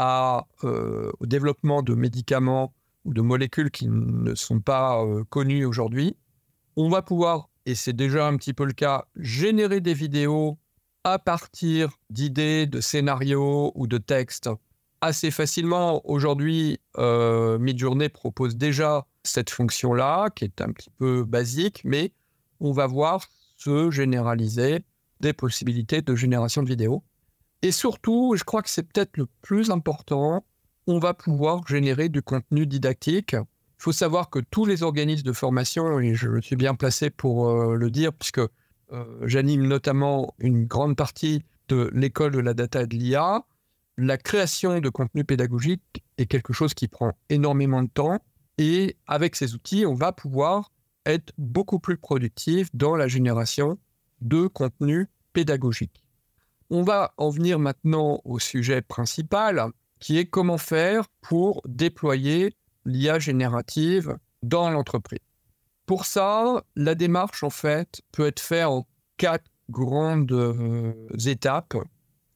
euh, 0.00 1.10
au 1.18 1.26
développement 1.26 1.82
de 1.82 1.94
médicaments 1.94 2.72
ou 3.04 3.12
de 3.12 3.20
molécules 3.20 3.70
qui 3.70 3.88
ne 3.88 4.34
sont 4.36 4.60
pas 4.60 5.02
euh, 5.02 5.24
connues 5.28 5.64
aujourd'hui. 5.64 6.16
On 6.76 6.88
va 6.88 7.02
pouvoir, 7.02 7.50
et 7.66 7.74
c'est 7.74 7.92
déjà 7.92 8.28
un 8.28 8.36
petit 8.36 8.54
peu 8.54 8.64
le 8.64 8.72
cas, 8.72 9.06
générer 9.16 9.80
des 9.80 9.94
vidéos 9.94 10.56
à 11.02 11.18
partir 11.18 11.98
d'idées, 12.10 12.66
de 12.66 12.80
scénarios 12.80 13.72
ou 13.74 13.88
de 13.88 13.98
textes 13.98 14.48
assez 15.00 15.30
facilement. 15.32 16.00
Aujourd'hui, 16.08 16.80
euh, 16.96 17.58
Midjourney 17.58 18.08
propose 18.08 18.56
déjà 18.56 19.06
cette 19.24 19.50
fonction-là, 19.50 20.30
qui 20.30 20.44
est 20.44 20.60
un 20.60 20.70
petit 20.70 20.90
peu 20.90 21.24
basique, 21.24 21.82
mais 21.84 22.12
on 22.60 22.72
va 22.72 22.86
voir 22.86 23.26
se 23.56 23.90
généraliser 23.90 24.84
des 25.20 25.32
possibilités 25.32 26.02
de 26.02 26.14
génération 26.14 26.62
de 26.62 26.68
vidéos. 26.68 27.02
Et 27.62 27.72
surtout, 27.72 28.34
je 28.36 28.44
crois 28.44 28.62
que 28.62 28.70
c'est 28.70 28.84
peut-être 28.84 29.16
le 29.16 29.26
plus 29.42 29.70
important, 29.70 30.44
on 30.86 30.98
va 30.98 31.12
pouvoir 31.12 31.66
générer 31.66 32.08
du 32.08 32.22
contenu 32.22 32.66
didactique. 32.66 33.32
Il 33.32 33.82
faut 33.82 33.92
savoir 33.92 34.30
que 34.30 34.38
tous 34.38 34.64
les 34.64 34.82
organismes 34.82 35.24
de 35.24 35.32
formation, 35.32 36.00
et 36.00 36.14
je 36.14 36.40
suis 36.40 36.56
bien 36.56 36.74
placé 36.74 37.10
pour 37.10 37.48
euh, 37.48 37.74
le 37.74 37.90
dire, 37.90 38.12
puisque 38.12 38.38
euh, 38.38 38.48
j'anime 39.22 39.66
notamment 39.66 40.34
une 40.38 40.66
grande 40.66 40.96
partie 40.96 41.44
de 41.68 41.90
l'école 41.92 42.32
de 42.32 42.38
la 42.38 42.54
data 42.54 42.82
et 42.82 42.86
de 42.86 42.96
l'IA, 42.96 43.44
la 43.98 44.16
création 44.16 44.80
de 44.80 44.88
contenu 44.88 45.24
pédagogique 45.24 46.04
est 46.16 46.26
quelque 46.26 46.52
chose 46.52 46.72
qui 46.72 46.88
prend 46.88 47.12
énormément 47.28 47.82
de 47.82 47.88
temps. 47.88 48.18
Et 48.56 48.96
avec 49.06 49.36
ces 49.36 49.54
outils, 49.54 49.84
on 49.84 49.94
va 49.94 50.12
pouvoir 50.12 50.72
être 51.04 51.32
beaucoup 51.36 51.78
plus 51.78 51.96
productif 51.96 52.68
dans 52.74 52.96
la 52.96 53.08
génération 53.08 53.78
de 54.20 54.46
contenu 54.46 55.08
pédagogique. 55.32 56.02
On 56.70 56.82
va 56.82 57.14
en 57.16 57.30
venir 57.30 57.58
maintenant 57.58 58.20
au 58.24 58.38
sujet 58.38 58.82
principal, 58.82 59.70
qui 60.00 60.18
est 60.18 60.26
comment 60.26 60.58
faire 60.58 61.08
pour 61.20 61.62
déployer 61.66 62.54
l'IA 62.84 63.18
générative 63.18 64.16
dans 64.42 64.70
l'entreprise. 64.70 65.20
Pour 65.86 66.04
ça, 66.04 66.62
la 66.76 66.94
démarche, 66.94 67.42
en 67.42 67.50
fait, 67.50 68.02
peut 68.12 68.26
être 68.26 68.40
faite 68.40 68.66
en 68.66 68.86
quatre 69.16 69.50
grandes 69.70 70.32
euh, 70.32 70.92
étapes, 71.26 71.76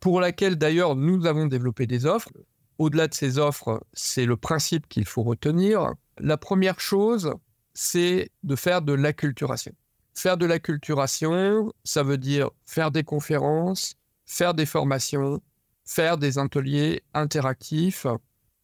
pour 0.01 0.21
laquelle 0.21 0.57
d'ailleurs 0.57 0.97
nous 0.97 1.27
avons 1.27 1.47
développé 1.47 1.87
des 1.87 2.07
offres. 2.07 2.33
Au-delà 2.79 3.09
de 3.09 3.15
ces 3.15 3.39
offres, 3.39 3.85
c'est 3.93 4.27
le 4.27 4.37
principe 4.37 4.89
qu'il 4.89 5.05
faut 5.05 5.23
retenir. 5.23 5.93
La 6.19 6.37
première 6.37 6.81
chose, 6.81 7.35
c'est 7.75 8.31
de 8.43 8.57
faire 8.57 8.83
de 8.83 8.93
l'acculturation. 8.93 9.73
Faire 10.15 10.37
de 10.37 10.47
l'acculturation, 10.47 11.73
ça 11.85 12.03
veut 12.03 12.19
dire 12.19 12.51
faire 12.67 12.91
des 12.91 13.03
conférences, 13.03 13.95
faire 14.27 14.55
des 14.55 14.67
formations, 14.67 15.41
faire 15.85 16.19
des 16.19 16.39
ateliers 16.39 17.03
interactifs 17.15 18.07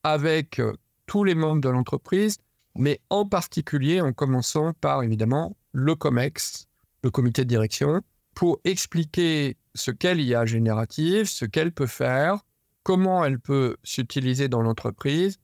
avec 0.03 0.61
euh, 0.61 0.75
tous 1.07 1.25
les 1.25 1.35
membres 1.35 1.61
de 1.61 1.69
l'entreprise, 1.69 2.39
mais 2.75 3.01
en 3.11 3.27
particulier 3.27 4.01
en 4.01 4.13
commençant 4.13 4.73
par 4.75 5.03
évidemment 5.03 5.57
le 5.73 5.95
COMEX, 5.95 6.69
le 7.03 7.11
comité 7.11 7.45
de 7.45 7.49
direction, 7.49 8.03
pour 8.35 8.61
expliquer 8.65 9.57
ce 9.75 9.91
qu'elle 9.91 10.21
y 10.21 10.35
a 10.35 10.45
générative, 10.47 11.25
ce 11.25 11.45
qu'elle 11.45 11.73
peut 11.73 11.87
faire, 11.87 12.45
comment 12.83 13.25
elle 13.25 13.41
peut 13.41 13.77
s'utiliser 13.83 14.49
dans 14.49 14.63
l'entreprise 14.63 15.39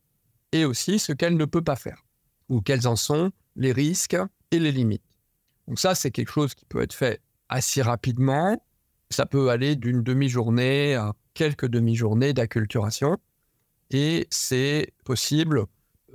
et 0.52 0.64
aussi 0.64 0.98
ce 0.98 1.12
qu'elle 1.12 1.36
ne 1.36 1.44
peut 1.44 1.62
pas 1.62 1.76
faire, 1.76 2.04
ou 2.48 2.60
quels 2.60 2.86
en 2.86 2.96
sont 2.96 3.32
les 3.56 3.72
risques 3.72 4.16
et 4.50 4.58
les 4.58 4.72
limites. 4.72 5.02
Donc 5.68 5.78
ça, 5.78 5.94
c'est 5.94 6.10
quelque 6.10 6.30
chose 6.30 6.54
qui 6.54 6.64
peut 6.64 6.82
être 6.82 6.92
fait 6.92 7.20
assez 7.48 7.82
rapidement. 7.82 8.60
Ça 9.10 9.26
peut 9.26 9.50
aller 9.50 9.76
d'une 9.76 10.02
demi-journée 10.02 10.94
à 10.94 11.12
quelques 11.34 11.66
demi-journées 11.66 12.32
d'acculturation. 12.32 13.18
Et 13.90 14.26
c'est 14.30 14.92
possible 15.04 15.66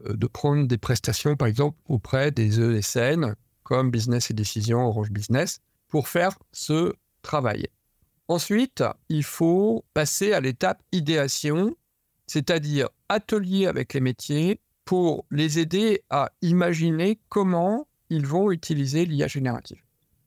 euh, 0.06 0.13
de 0.15 0.27
prendre 0.27 0.68
des 0.68 0.77
prestations, 0.77 1.36
par 1.36 1.48
exemple, 1.48 1.77
auprès 1.88 2.32
des 2.32 2.60
ESN, 2.60 3.36
comme 3.63 3.91
Business 3.91 4.32
et 4.32 4.34
Décision, 4.34 4.88
Orange 4.88 5.12
Business, 5.12 5.60
pour 5.88 6.08
faire 6.08 6.38
ce 6.51 6.94
travail. 7.22 7.68
Ensuite, 8.27 8.84
il 9.10 9.24
faut 9.24 9.84
passer 9.94 10.34
à 10.34 10.39
l'étape 10.39 10.82
idéation, 10.91 11.75
c'est-à-dire 12.27 12.89
atelier 13.10 13.65
avec 13.65 13.94
les 13.94 14.01
métiers 14.01 14.62
pour 14.86 15.25
les 15.32 15.60
aider 15.60 16.03
à 16.10 16.32
imaginer 16.41 17.20
comment 17.29 17.88
ils 18.09 18.25
vont 18.25 18.51
utiliser 18.51 19.05
l'IA 19.05 19.27
générative. 19.27 19.81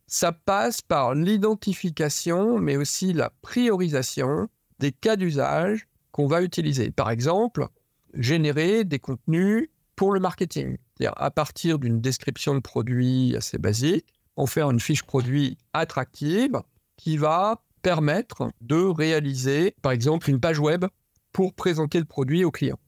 Ça 0.07 0.33
passe 0.33 0.83
par 0.83 1.15
l'identification, 1.15 2.59
mais 2.59 2.77
aussi 2.77 3.13
la 3.13 3.31
priorisation 3.43 4.49
des 4.79 4.93
cas 4.93 5.17
d'usage 5.17 5.89
qu'on 6.11 6.27
va 6.27 6.43
utiliser. 6.43 6.91
Par 6.91 7.11
exemple, 7.11 7.67
générer 8.15 8.85
des 8.85 8.99
contenus 8.99 9.71
pour 9.97 10.13
le 10.13 10.21
marketing, 10.21 10.77
c'est-à-dire 10.97 11.15
à 11.17 11.31
partir 11.31 11.79
d'une 11.79 12.01
description 12.01 12.55
de 12.55 12.61
produit 12.61 13.35
assez 13.37 13.59
basique, 13.59 14.07
en 14.37 14.47
faire 14.47 14.71
une 14.71 14.81
fiche 14.81 15.03
produit 15.03 15.59
attractive 15.73 16.61
qui 16.97 17.17
va 17.17 17.63
permettre 17.83 18.51
de 18.61 18.77
réaliser, 18.77 19.75
par 19.83 19.93
exemple, 19.93 20.31
une 20.31 20.41
page 20.41 20.59
web 20.59 20.85
pour 21.33 21.55
présenter 21.55 21.99
le 21.99 22.05
produit 22.05 22.45
au 22.45 22.51
client. 22.51 22.79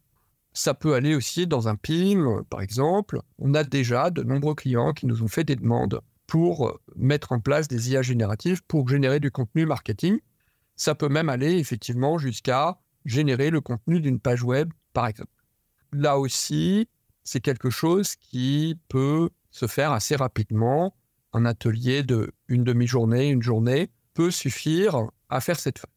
Ça 0.54 0.73
peut 0.73 0.94
aller 0.94 1.14
aussi 1.14 1.46
dans 1.46 1.68
un 1.68 1.75
PIM, 1.75 2.44
par 2.49 2.61
exemple. 2.61 3.20
On 3.38 3.54
a 3.54 3.64
déjà 3.64 4.11
de 4.11 4.23
nombreux 4.23 4.54
clients 4.54 4.92
qui 4.92 5.06
nous 5.06 5.23
ont 5.23 5.28
fait 5.28 5.44
des 5.44 5.56
demandes 5.56 6.00
pour 6.26 6.80
mettre 6.96 7.32
en 7.32 7.40
place 7.40 7.68
des 7.68 7.90
IA 7.90 8.02
génératives 8.02 8.62
pour 8.64 8.88
générer 8.88 9.20
du 9.20 9.30
contenu 9.30 9.66
marketing. 9.66 10.20
Ça 10.76 10.94
peut 10.94 11.08
même 11.08 11.28
aller 11.28 11.58
effectivement 11.58 12.18
jusqu'à 12.18 12.78
générer 13.04 13.50
le 13.50 13.61
contenu 13.61 14.00
d'une 14.00 14.20
page 14.20 14.42
web, 14.42 14.73
par 14.92 15.06
exemple. 15.06 15.30
Là 15.92 16.18
aussi, 16.18 16.88
c'est 17.25 17.40
quelque 17.40 17.70
chose 17.70 18.14
qui 18.16 18.78
peut 18.88 19.30
se 19.50 19.66
faire 19.66 19.92
assez 19.92 20.16
rapidement. 20.16 20.96
Un 21.32 21.46
atelier 21.46 22.02
de 22.02 22.32
une 22.49 22.64
demi-journée, 22.64 23.28
une 23.28 23.42
journée 23.42 23.90
peut 24.14 24.30
suffire 24.30 25.08
à 25.28 25.40
faire 25.40 25.58
cette 25.58 25.78
phase. 25.78 25.90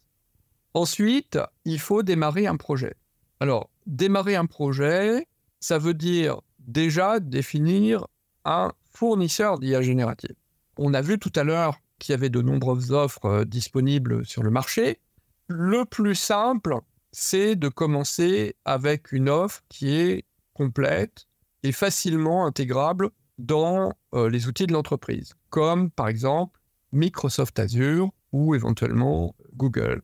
Ensuite, 0.74 1.40
il 1.66 1.80
faut 1.80 2.04
démarrer 2.04 2.48
un 2.48 2.58
projet. 2.58 2.96
Alors, 3.40 3.70
démarrer 3.88 4.36
un 4.36 4.46
projet, 4.46 5.28
ça 5.60 5.80
veut 5.80 5.94
dire 5.96 6.42
déjà 6.60 7.20
définir 7.20 8.06
un 8.46 8.72
fournisseur 8.92 9.58
d'IA 9.58 9.82
générative. 9.82 10.36
On 10.78 10.94
a 10.94 11.02
vu 11.02 11.18
tout 11.18 11.32
à 11.36 11.44
l'heure 11.44 11.80
qu'il 11.98 12.14
y 12.14 12.16
avait 12.16 12.30
de 12.30 12.42
nombreuses 12.42 12.92
offres 12.92 13.26
euh, 13.26 13.46
disponibles 13.46 14.26
sur 14.26 14.44
le 14.44 14.52
marché. 14.52 15.00
Le 15.48 15.86
plus 15.86 16.14
simple, 16.14 16.76
c'est 17.12 17.56
de 17.56 17.70
commencer 17.70 18.56
avec 18.66 19.12
une 19.12 19.30
offre 19.30 19.64
qui 19.70 19.96
est 19.96 20.26
complète 20.54 21.28
et 21.64 21.72
facilement 21.72 22.46
intégrable 22.46 23.10
dans 23.38 23.94
euh, 24.14 24.30
les 24.30 24.48
outils 24.48 24.68
de 24.68 24.74
l'entreprise, 24.74 25.34
comme 25.50 25.90
par 25.90 26.08
exemple 26.08 26.60
Microsoft 26.92 27.58
Azure 27.60 28.12
ou 28.32 28.56
éventuellement 28.56 29.36
Google. 29.56 30.02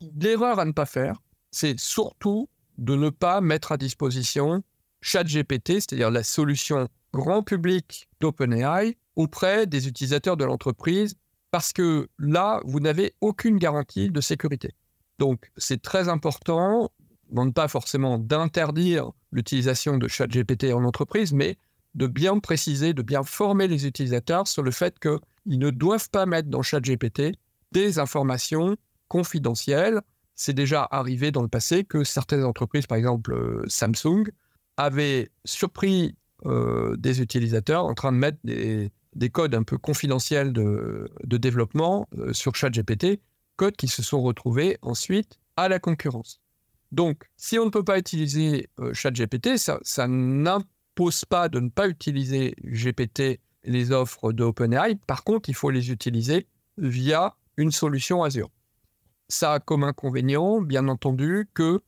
L'erreur 0.00 0.58
à 0.58 0.64
ne 0.64 0.72
pas 0.72 0.86
faire, 0.86 1.20
c'est 1.50 1.78
surtout 1.78 2.48
de 2.80 2.96
ne 2.96 3.10
pas 3.10 3.40
mettre 3.40 3.70
à 3.72 3.76
disposition 3.76 4.64
ChatGPT, 5.02 5.74
c'est-à-dire 5.74 6.10
la 6.10 6.24
solution 6.24 6.88
grand 7.12 7.42
public 7.42 8.08
d'OpenAI, 8.20 8.96
auprès 9.16 9.66
des 9.66 9.86
utilisateurs 9.86 10.36
de 10.36 10.44
l'entreprise, 10.44 11.14
parce 11.50 11.72
que 11.72 12.08
là, 12.18 12.60
vous 12.64 12.80
n'avez 12.80 13.14
aucune 13.20 13.58
garantie 13.58 14.10
de 14.10 14.20
sécurité. 14.20 14.74
Donc, 15.18 15.50
c'est 15.56 15.82
très 15.82 16.08
important, 16.08 16.90
non 17.32 17.52
pas 17.52 17.68
forcément 17.68 18.18
d'interdire 18.18 19.10
l'utilisation 19.32 19.98
de 19.98 20.08
ChatGPT 20.08 20.72
en 20.72 20.84
entreprise, 20.84 21.32
mais 21.32 21.58
de 21.94 22.06
bien 22.06 22.38
préciser, 22.38 22.94
de 22.94 23.02
bien 23.02 23.22
former 23.24 23.68
les 23.68 23.86
utilisateurs 23.86 24.46
sur 24.48 24.62
le 24.62 24.70
fait 24.70 24.98
qu'ils 24.98 25.58
ne 25.58 25.70
doivent 25.70 26.08
pas 26.10 26.24
mettre 26.24 26.48
dans 26.48 26.62
ChatGPT 26.62 27.32
des 27.72 27.98
informations 27.98 28.76
confidentielles. 29.08 30.00
C'est 30.40 30.54
déjà 30.54 30.88
arrivé 30.90 31.32
dans 31.32 31.42
le 31.42 31.48
passé 31.48 31.84
que 31.84 32.02
certaines 32.02 32.44
entreprises, 32.44 32.86
par 32.86 32.96
exemple 32.96 33.34
euh, 33.34 33.62
Samsung, 33.68 34.24
avaient 34.78 35.28
surpris 35.44 36.16
euh, 36.46 36.96
des 36.96 37.20
utilisateurs 37.20 37.84
en 37.84 37.92
train 37.92 38.10
de 38.10 38.16
mettre 38.16 38.38
des, 38.42 39.30
codes 39.30 39.54
un 39.54 39.64
peu 39.64 39.76
confidentiels 39.76 40.54
de, 40.54 41.10
développement 41.26 42.08
euh, 42.16 42.32
sur 42.32 42.56
ChatGPT, 42.56 43.20
codes 43.56 43.76
qui 43.76 43.86
se 43.86 44.02
sont 44.02 44.22
retrouvés 44.22 44.78
ensuite 44.80 45.38
à 45.58 45.68
la 45.68 45.78
concurrence. 45.78 46.40
Donc, 46.90 47.28
si 47.36 47.58
on 47.58 47.66
ne 47.66 47.70
peut 47.70 47.84
pas 47.84 47.98
utiliser 47.98 48.70
ChatGPT, 48.94 49.58
ça, 49.58 49.78
ça 49.82 50.08
n'impose 50.08 51.26
pas 51.26 51.50
de 51.50 51.60
ne 51.60 51.68
pas 51.68 51.86
utiliser 51.86 52.54
GPT 52.64 53.40
les 53.64 53.92
offres 53.92 54.32
d'OpenAI. 54.32 54.94
Par 55.06 55.22
contre, 55.22 55.50
il 55.50 55.54
faut 55.54 55.68
les 55.68 55.90
utiliser 55.90 56.46
via 56.78 57.36
une 57.58 57.72
solution 57.72 58.22
Azure. 58.22 58.48
Ça 59.30 59.54
a 59.54 59.60
comme 59.60 59.84
inconvénient, 59.84 60.60
bien 60.60 60.88
entendu, 60.88 61.48
que 61.54 61.80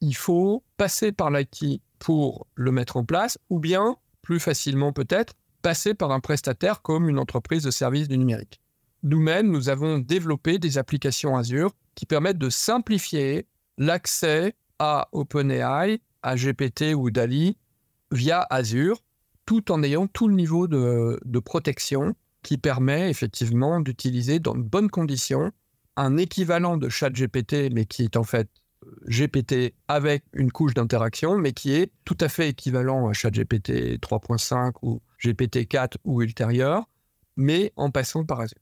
il 0.00 0.16
faut 0.16 0.64
passer 0.78 1.12
par 1.12 1.30
l'IT 1.30 1.82
pour 1.98 2.46
le 2.54 2.72
mettre 2.72 2.96
en 2.96 3.04
place, 3.04 3.38
ou 3.50 3.58
bien, 3.58 3.96
plus 4.22 4.40
facilement 4.40 4.94
peut-être, 4.94 5.34
passer 5.60 5.92
par 5.92 6.12
un 6.12 6.20
prestataire 6.20 6.80
comme 6.80 7.10
une 7.10 7.18
entreprise 7.18 7.62
de 7.62 7.70
services 7.70 8.08
du 8.08 8.16
numérique. 8.16 8.62
Nous-mêmes, 9.02 9.50
nous 9.50 9.68
avons 9.68 9.98
développé 9.98 10.58
des 10.58 10.78
applications 10.78 11.36
Azure 11.36 11.72
qui 11.94 12.06
permettent 12.06 12.38
de 12.38 12.48
simplifier 12.48 13.46
l'accès 13.76 14.54
à 14.78 15.08
OpenAI, 15.12 16.00
à 16.22 16.36
GPT 16.36 16.94
ou 16.94 17.10
DALI 17.10 17.58
via 18.12 18.46
Azure, 18.48 19.02
tout 19.44 19.70
en 19.70 19.82
ayant 19.82 20.06
tout 20.06 20.26
le 20.26 20.34
niveau 20.34 20.68
de, 20.68 21.20
de 21.22 21.38
protection 21.38 22.14
qui 22.42 22.56
permet 22.56 23.10
effectivement 23.10 23.80
d'utiliser 23.80 24.38
dans 24.38 24.54
de 24.54 24.62
bonnes 24.62 24.88
conditions 24.88 25.52
un 25.98 26.16
équivalent 26.16 26.76
de 26.76 26.88
chat 26.88 27.10
GPT, 27.10 27.72
mais 27.72 27.84
qui 27.84 28.04
est 28.04 28.16
en 28.16 28.22
fait 28.22 28.48
GPT 29.08 29.74
avec 29.88 30.24
une 30.32 30.52
couche 30.52 30.72
d'interaction, 30.72 31.36
mais 31.36 31.52
qui 31.52 31.74
est 31.74 31.90
tout 32.04 32.16
à 32.20 32.28
fait 32.28 32.50
équivalent 32.50 33.08
à 33.08 33.12
chat 33.12 33.30
GPT 33.30 33.98
3.5 34.00 34.74
ou 34.82 35.02
GPT 35.22 35.66
4 35.66 35.98
ou 36.04 36.22
ultérieur, 36.22 36.88
mais 37.36 37.72
en 37.76 37.90
passant 37.90 38.24
par 38.24 38.40
Azure. 38.40 38.58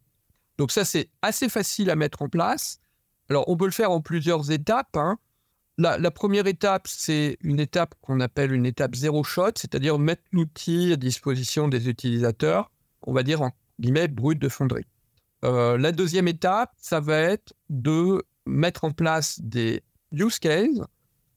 Donc 0.57 0.73
ça, 0.73 0.87
c'est 0.87 1.11
assez 1.21 1.50
facile 1.50 1.90
à 1.90 1.97
mettre 1.97 2.23
en 2.23 2.31
place. 2.31 2.81
Alors, 3.28 3.45
on 3.49 3.57
peut 3.57 3.66
le 3.66 3.71
faire 3.71 3.90
en 3.90 4.00
plusieurs 4.00 4.50
étapes. 4.50 4.97
Hein. 4.97 5.19
La, 5.76 5.99
la, 5.99 6.11
première 6.11 6.47
étape, 6.47 6.88
c'est 6.88 7.37
une 7.43 7.61
étape 7.61 7.95
qu'on 8.00 8.21
appelle 8.21 8.52
une 8.52 8.64
étape 8.64 8.95
zéro 8.95 9.23
shot, 9.25 9.50
c'est-à-dire 9.57 9.99
mettre 9.99 10.23
l'outil 10.33 10.93
à 10.95 10.97
disposition 10.97 11.69
des 11.69 11.90
utilisateurs, 11.90 12.73
on 13.02 13.12
va 13.12 13.23
dire 13.23 13.43
en 13.43 13.50
guillemets, 13.78 14.08
brut 14.08 14.39
de 14.39 14.49
fonderie. 14.49 14.87
Euh, 15.44 15.76
la 15.78 15.92
deuxième 15.92 16.28
étape, 16.28 16.72
ça 16.76 17.00
va 17.00 17.18
être 17.18 17.54
de 17.68 18.25
mettre 18.46 18.84
en 18.84 18.90
place 18.90 19.40
des 19.40 19.82
use 20.12 20.38
cases 20.38 20.80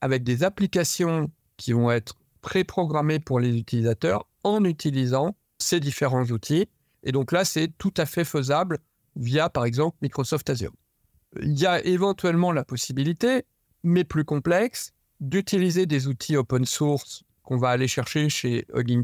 avec 0.02 0.24
des 0.24 0.44
applications 0.44 1.30
qui 1.58 1.74
vont 1.74 1.92
être 1.92 2.16
préprogrammées 2.42 3.20
pour 3.20 3.40
les 3.40 3.58
utilisateurs 3.58 4.26
en 4.44 4.64
utilisant 4.64 5.36
ces 5.58 5.80
différents 5.80 6.26
outils. 6.26 6.68
Et 7.04 7.12
donc 7.12 7.32
là, 7.32 7.44
c'est 7.44 7.68
tout 7.78 7.94
à 7.98 8.06
fait 8.06 8.24
faisable 8.24 8.80
via, 9.16 9.50
par 9.50 9.66
exemple, 9.66 9.98
Microsoft 10.02 10.50
Azure. 10.50 10.72
Il 11.42 11.60
y 11.60 11.66
a 11.66 11.84
éventuellement 11.86 12.52
la 12.52 12.64
possibilité, 12.64 13.44
mais 13.84 14.04
plus 14.04 14.26
complexe, 14.26 14.94
d'utiliser 15.20 15.86
des 15.86 16.08
outils 16.08 16.38
open 16.38 16.66
source 16.66 17.24
qu'on 17.44 17.58
va 17.58 17.70
aller 17.70 17.88
chercher 17.88 18.30
chez 18.30 18.66
Hugging 18.74 19.04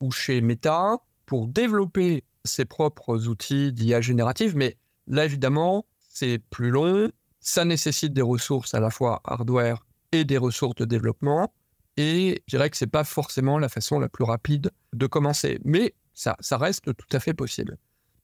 ou 0.00 0.10
chez 0.10 0.40
Meta 0.40 0.96
pour 1.28 1.46
développer 1.46 2.24
ses 2.44 2.64
propres 2.64 3.28
outils 3.28 3.70
d'IA 3.72 4.00
générative, 4.00 4.56
mais 4.56 4.78
là, 5.06 5.26
évidemment, 5.26 5.84
c'est 6.08 6.38
plus 6.50 6.70
long, 6.70 7.10
ça 7.38 7.66
nécessite 7.66 8.14
des 8.14 8.22
ressources 8.22 8.72
à 8.72 8.80
la 8.80 8.88
fois 8.88 9.20
hardware 9.24 9.86
et 10.10 10.24
des 10.24 10.38
ressources 10.38 10.76
de 10.76 10.86
développement, 10.86 11.52
et 11.98 12.42
je 12.46 12.56
dirais 12.56 12.70
que 12.70 12.78
ce 12.78 12.86
n'est 12.86 12.90
pas 12.90 13.04
forcément 13.04 13.58
la 13.58 13.68
façon 13.68 13.98
la 13.98 14.08
plus 14.08 14.24
rapide 14.24 14.70
de 14.94 15.06
commencer, 15.06 15.60
mais 15.64 15.94
ça, 16.14 16.34
ça 16.40 16.56
reste 16.56 16.96
tout 16.96 17.16
à 17.16 17.20
fait 17.20 17.34
possible. 17.34 17.76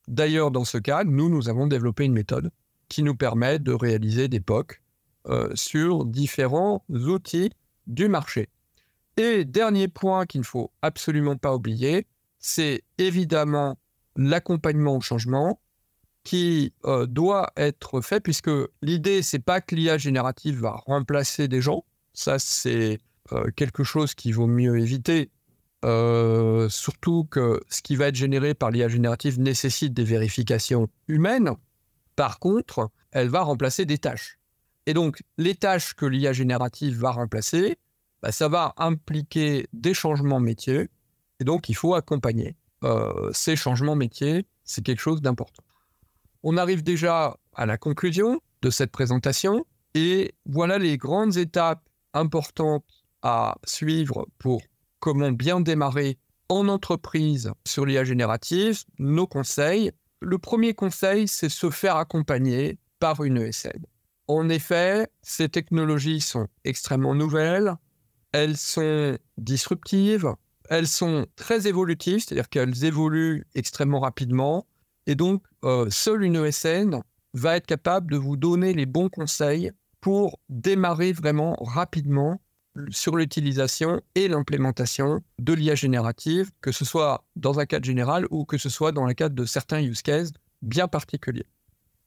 D'ailleurs, 0.08 0.50
dans 0.50 0.64
ce 0.64 0.78
cas, 0.78 1.04
nous, 1.04 1.28
nous 1.28 1.50
avons 1.50 1.66
développé 1.66 2.04
une 2.04 2.14
méthode 2.14 2.50
qui 2.88 3.02
nous 3.02 3.14
permet 3.14 3.58
de 3.58 3.72
réaliser 3.72 4.28
des 4.28 4.40
POC 4.40 4.80
euh, 5.28 5.50
sur 5.54 6.06
différents 6.06 6.84
outils 6.88 7.50
du 7.86 8.08
marché. 8.08 8.48
Et 9.18 9.44
dernier 9.44 9.88
point 9.88 10.24
qu'il 10.24 10.40
ne 10.40 10.46
faut 10.46 10.72
absolument 10.80 11.36
pas 11.36 11.54
oublier, 11.54 12.06
c'est 12.46 12.82
évidemment 12.98 13.78
l'accompagnement 14.16 14.98
au 14.98 15.00
changement 15.00 15.62
qui 16.24 16.74
euh, 16.84 17.06
doit 17.06 17.50
être 17.56 18.02
fait, 18.02 18.20
puisque 18.20 18.50
l'idée, 18.82 19.22
c'est 19.22 19.38
pas 19.38 19.62
que 19.62 19.74
l'IA 19.74 19.96
générative 19.96 20.60
va 20.60 20.72
remplacer 20.86 21.48
des 21.48 21.62
gens. 21.62 21.86
Ça, 22.12 22.38
c'est 22.38 22.98
euh, 23.32 23.50
quelque 23.56 23.82
chose 23.82 24.14
qu'il 24.14 24.34
vaut 24.34 24.46
mieux 24.46 24.78
éviter. 24.78 25.30
Euh, 25.86 26.68
surtout 26.68 27.24
que 27.30 27.62
ce 27.70 27.80
qui 27.80 27.96
va 27.96 28.08
être 28.08 28.14
généré 28.14 28.52
par 28.52 28.70
l'IA 28.70 28.88
générative 28.88 29.40
nécessite 29.40 29.94
des 29.94 30.04
vérifications 30.04 30.88
humaines. 31.08 31.50
Par 32.14 32.40
contre, 32.40 32.90
elle 33.10 33.30
va 33.30 33.40
remplacer 33.40 33.86
des 33.86 33.96
tâches. 33.96 34.38
Et 34.84 34.92
donc, 34.92 35.22
les 35.38 35.54
tâches 35.54 35.94
que 35.94 36.04
l'IA 36.04 36.34
générative 36.34 36.98
va 36.98 37.10
remplacer, 37.10 37.78
bah, 38.22 38.32
ça 38.32 38.48
va 38.48 38.74
impliquer 38.76 39.66
des 39.72 39.94
changements 39.94 40.40
métiers. 40.40 40.90
Et 41.44 41.52
donc, 41.52 41.68
il 41.68 41.74
faut 41.74 41.94
accompagner. 41.94 42.56
Euh, 42.84 43.30
ces 43.34 43.54
changements 43.54 43.96
métiers, 43.96 44.46
c'est 44.64 44.82
quelque 44.82 45.02
chose 45.02 45.20
d'important. 45.20 45.62
On 46.42 46.56
arrive 46.56 46.82
déjà 46.82 47.36
à 47.54 47.66
la 47.66 47.76
conclusion 47.76 48.40
de 48.62 48.70
cette 48.70 48.90
présentation 48.90 49.66
et 49.94 50.34
voilà 50.46 50.78
les 50.78 50.96
grandes 50.96 51.36
étapes 51.36 51.86
importantes 52.14 53.04
à 53.20 53.56
suivre 53.66 54.26
pour 54.38 54.62
comment 55.00 55.32
bien 55.32 55.60
démarrer 55.60 56.16
en 56.48 56.66
entreprise 56.68 57.52
sur 57.66 57.84
l'IA 57.84 58.04
générative, 58.04 58.82
nos 58.98 59.26
conseils. 59.26 59.92
Le 60.20 60.38
premier 60.38 60.72
conseil, 60.72 61.28
c'est 61.28 61.50
se 61.50 61.68
faire 61.68 61.96
accompagner 61.96 62.78
par 63.00 63.22
une 63.22 63.36
ESN. 63.36 63.84
En 64.28 64.48
effet, 64.48 65.08
ces 65.20 65.50
technologies 65.50 66.22
sont 66.22 66.48
extrêmement 66.64 67.14
nouvelles, 67.14 67.74
elles 68.32 68.56
sont 68.56 69.18
disruptives, 69.36 70.34
elles 70.68 70.88
sont 70.88 71.26
très 71.36 71.66
évolutives, 71.66 72.20
c'est-à-dire 72.20 72.48
qu'elles 72.48 72.84
évoluent 72.84 73.46
extrêmement 73.54 74.00
rapidement. 74.00 74.66
Et 75.06 75.14
donc, 75.14 75.42
euh, 75.64 75.86
seule 75.90 76.24
une 76.24 76.36
ESN 76.36 77.02
va 77.34 77.56
être 77.56 77.66
capable 77.66 78.10
de 78.10 78.16
vous 78.16 78.36
donner 78.36 78.72
les 78.72 78.86
bons 78.86 79.08
conseils 79.08 79.72
pour 80.00 80.38
démarrer 80.48 81.12
vraiment 81.12 81.56
rapidement 81.60 82.40
sur 82.90 83.16
l'utilisation 83.16 84.00
et 84.14 84.28
l'implémentation 84.28 85.22
de 85.38 85.52
l'IA 85.52 85.74
générative, 85.74 86.50
que 86.60 86.72
ce 86.72 86.84
soit 86.84 87.24
dans 87.36 87.60
un 87.60 87.66
cadre 87.66 87.84
général 87.84 88.26
ou 88.30 88.44
que 88.44 88.58
ce 88.58 88.68
soit 88.68 88.92
dans 88.92 89.06
le 89.06 89.14
cadre 89.14 89.34
de 89.34 89.44
certains 89.44 89.80
use 89.80 90.02
cases 90.02 90.32
bien 90.62 90.88
particuliers. 90.88 91.46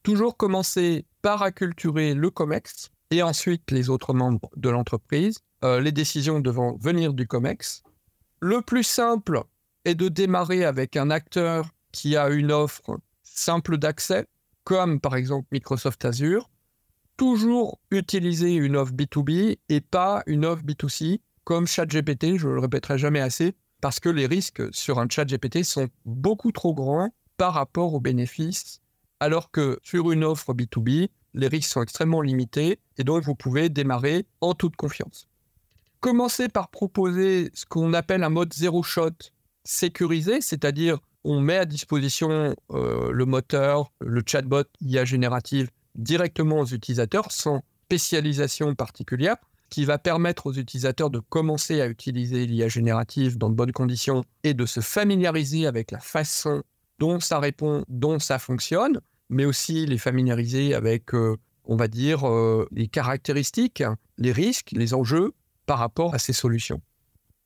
Toujours 0.02 0.36
commencer 0.36 1.06
par 1.22 1.42
acculturer 1.42 2.14
le 2.14 2.30
COMEX 2.30 2.90
et 3.10 3.22
ensuite 3.22 3.70
les 3.70 3.88
autres 3.88 4.12
membres 4.12 4.50
de 4.56 4.68
l'entreprise, 4.68 5.40
euh, 5.64 5.80
les 5.80 5.92
décisions 5.92 6.40
devant 6.40 6.76
venir 6.76 7.14
du 7.14 7.26
COMEX, 7.26 7.82
le 8.40 8.62
plus 8.62 8.84
simple 8.84 9.42
est 9.84 9.94
de 9.94 10.08
démarrer 10.08 10.64
avec 10.64 10.96
un 10.96 11.10
acteur 11.10 11.70
qui 11.92 12.16
a 12.16 12.28
une 12.28 12.52
offre 12.52 12.98
simple 13.22 13.78
d'accès, 13.78 14.26
comme 14.64 15.00
par 15.00 15.16
exemple 15.16 15.48
Microsoft 15.52 16.04
Azure. 16.04 16.50
Toujours 17.16 17.80
utiliser 17.90 18.54
une 18.54 18.76
offre 18.76 18.92
B2B 18.92 19.58
et 19.68 19.80
pas 19.80 20.22
une 20.26 20.44
offre 20.44 20.62
B2C, 20.62 21.20
comme 21.44 21.66
ChatGPT, 21.66 22.36
je 22.36 22.48
le 22.48 22.60
répéterai 22.60 22.98
jamais 22.98 23.20
assez, 23.20 23.54
parce 23.80 24.00
que 24.00 24.08
les 24.08 24.26
risques 24.26 24.62
sur 24.72 24.98
un 24.98 25.08
ChatGPT 25.08 25.64
sont 25.64 25.88
beaucoup 26.04 26.52
trop 26.52 26.74
grands 26.74 27.12
par 27.36 27.54
rapport 27.54 27.94
aux 27.94 28.00
bénéfices, 28.00 28.80
alors 29.20 29.50
que 29.50 29.78
sur 29.82 30.12
une 30.12 30.24
offre 30.24 30.52
B2B, 30.52 31.08
les 31.34 31.48
risques 31.48 31.70
sont 31.70 31.82
extrêmement 31.82 32.20
limités 32.20 32.78
et 32.98 33.04
donc 33.04 33.24
vous 33.24 33.34
pouvez 33.34 33.68
démarrer 33.68 34.26
en 34.40 34.54
toute 34.54 34.76
confiance. 34.76 35.27
Commencez 36.00 36.48
par 36.48 36.68
proposer 36.68 37.50
ce 37.54 37.66
qu'on 37.66 37.92
appelle 37.92 38.22
un 38.22 38.28
mode 38.28 38.52
zéro 38.52 38.82
shot 38.82 39.10
sécurisé, 39.64 40.40
c'est-à-dire 40.40 40.98
on 41.24 41.40
met 41.40 41.56
à 41.56 41.64
disposition 41.64 42.54
euh, 42.70 43.10
le 43.10 43.24
moteur, 43.26 43.92
le 44.00 44.22
chatbot 44.24 44.64
IA 44.80 45.04
générative 45.04 45.70
directement 45.96 46.60
aux 46.60 46.66
utilisateurs 46.66 47.32
sans 47.32 47.62
spécialisation 47.86 48.74
particulière 48.74 49.36
qui 49.70 49.84
va 49.84 49.98
permettre 49.98 50.46
aux 50.46 50.52
utilisateurs 50.52 51.10
de 51.10 51.18
commencer 51.18 51.80
à 51.80 51.88
utiliser 51.88 52.46
l'IA 52.46 52.68
générative 52.68 53.36
dans 53.36 53.50
de 53.50 53.54
bonnes 53.54 53.72
conditions 53.72 54.24
et 54.44 54.54
de 54.54 54.66
se 54.66 54.80
familiariser 54.80 55.66
avec 55.66 55.90
la 55.90 55.98
façon 55.98 56.62
dont 56.98 57.20
ça 57.20 57.38
répond, 57.38 57.84
dont 57.88 58.18
ça 58.18 58.38
fonctionne, 58.38 59.00
mais 59.28 59.44
aussi 59.44 59.84
les 59.84 59.98
familiariser 59.98 60.74
avec, 60.74 61.14
euh, 61.14 61.36
on 61.64 61.76
va 61.76 61.88
dire, 61.88 62.28
euh, 62.28 62.66
les 62.72 62.88
caractéristiques, 62.88 63.82
les 64.16 64.32
risques, 64.32 64.70
les 64.72 64.94
enjeux 64.94 65.32
par 65.68 65.78
rapport 65.78 66.14
à 66.14 66.18
ces 66.18 66.32
solutions. 66.32 66.80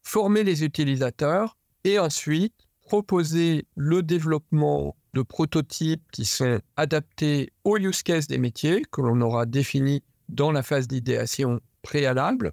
Former 0.04 0.44
les 0.44 0.62
utilisateurs 0.64 1.58
et 1.82 1.98
ensuite 1.98 2.54
proposer 2.82 3.66
le 3.74 4.04
développement 4.04 4.96
de 5.12 5.22
prototypes 5.22 6.04
qui 6.12 6.24
sont 6.24 6.60
adaptés 6.76 7.52
aux 7.64 7.78
use 7.78 8.04
cases 8.04 8.28
des 8.28 8.38
métiers 8.38 8.84
que 8.92 9.00
l'on 9.00 9.20
aura 9.22 9.44
définis 9.44 10.04
dans 10.28 10.52
la 10.52 10.62
phase 10.62 10.86
d'idéation 10.86 11.60
préalable 11.82 12.52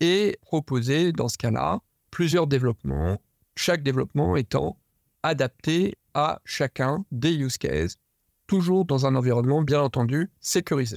et 0.00 0.38
proposer 0.40 1.12
dans 1.12 1.28
ce 1.28 1.36
cas-là 1.36 1.80
plusieurs 2.10 2.46
développements, 2.46 3.20
chaque 3.56 3.82
développement 3.82 4.36
étant 4.36 4.78
adapté 5.22 5.96
à 6.14 6.40
chacun 6.46 7.04
des 7.12 7.34
use 7.34 7.58
cases, 7.58 7.96
toujours 8.46 8.86
dans 8.86 9.04
un 9.04 9.14
environnement 9.14 9.60
bien 9.60 9.82
entendu 9.82 10.30
sécurisé. 10.40 10.96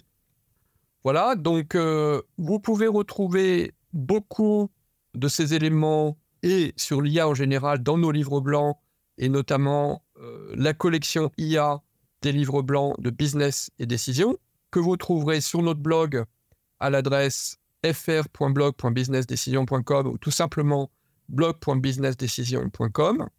Voilà, 1.03 1.35
donc 1.35 1.75
euh, 1.75 2.21
vous 2.37 2.61
pouvez 2.61 2.87
retrouver 2.87 3.73
beaucoup 3.93 4.69
de 5.13 5.27
ces 5.27 5.53
éléments 5.53 6.17
et 6.41 6.73
sur 6.75 7.01
l'IA 7.01 7.27
en 7.27 7.33
général 7.33 7.81
dans 7.81 7.97
nos 7.97 8.11
livres 8.11 8.41
blancs 8.41 8.77
et 9.17 9.29
notamment 9.29 10.03
euh, 10.19 10.53
la 10.55 10.73
collection 10.73 11.31
IA 11.37 11.81
des 12.21 12.31
livres 12.31 12.61
blancs 12.61 12.95
de 12.99 13.09
business 13.09 13.71
et 13.79 13.85
décision 13.85 14.37
que 14.71 14.79
vous 14.79 14.95
trouverez 14.97 15.39
sur 15.41 15.61
notre 15.61 15.81
blog 15.81 16.23
à 16.79 16.89
l'adresse 16.89 17.57
fr.blog.businessdecision.com 17.85 20.07
ou 20.07 20.17
tout 20.17 20.31
simplement 20.31 20.89
blog.businessdecision.com. 21.29 23.29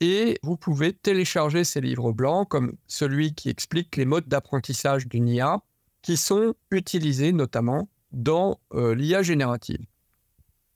Et 0.00 0.38
vous 0.42 0.56
pouvez 0.56 0.92
télécharger 0.92 1.62
ces 1.64 1.80
livres 1.80 2.12
blancs 2.12 2.48
comme 2.48 2.76
celui 2.86 3.34
qui 3.34 3.48
explique 3.48 3.96
les 3.96 4.04
modes 4.04 4.28
d'apprentissage 4.28 5.08
d'une 5.08 5.26
IA 5.28 5.60
qui 6.02 6.16
sont 6.16 6.54
utilisés 6.70 7.32
notamment 7.32 7.88
dans 8.12 8.60
euh, 8.74 8.94
l'IA 8.94 9.22
générative. 9.22 9.84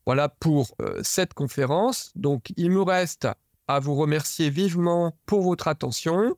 Voilà 0.07 0.29
pour 0.29 0.75
euh, 0.81 1.01
cette 1.03 1.35
conférence. 1.35 2.13
Donc 2.15 2.53
il 2.57 2.71
me 2.71 2.83
reste 2.83 3.29
à 3.69 3.81
vous 3.81 3.95
remercier 3.95 4.51
vivement 4.51 5.17
pour 5.27 5.43
votre 5.43 5.69
attention. 5.69 6.37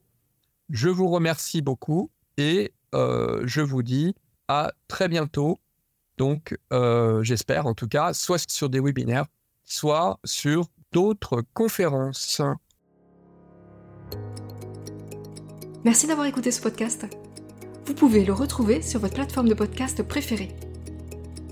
Je 0.70 0.88
vous 0.88 1.09
remercie 1.09 1.62
beaucoup 1.62 2.11
et 2.37 2.72
euh, 2.94 3.42
je 3.44 3.61
vous 3.61 3.83
dis 3.83 4.14
à 4.48 4.72
très 4.88 5.09
bientôt 5.09 5.59
donc, 6.16 6.57
j'espère 7.22 7.66
en 7.66 7.74
tout 7.74 7.88
cas, 7.88 8.12
soit 8.12 8.48
sur 8.48 8.70
des 8.70 8.78
webinaires, 8.78 9.26
soit 9.64 10.20
sur 10.24 10.68
d'autres 10.92 11.42
conférences. 11.54 12.40
Merci 15.85 16.07
d'avoir 16.07 16.26
écouté 16.26 16.50
ce 16.50 16.62
podcast. 16.62 17.07
Vous 17.87 17.94
pouvez 17.94 18.24
le 18.24 18.33
retrouver 18.33 18.80
sur 18.80 19.00
votre 19.00 19.14
plateforme 19.14 19.48
de 19.48 19.54
podcast 19.54 20.02
préférée. 20.02 20.57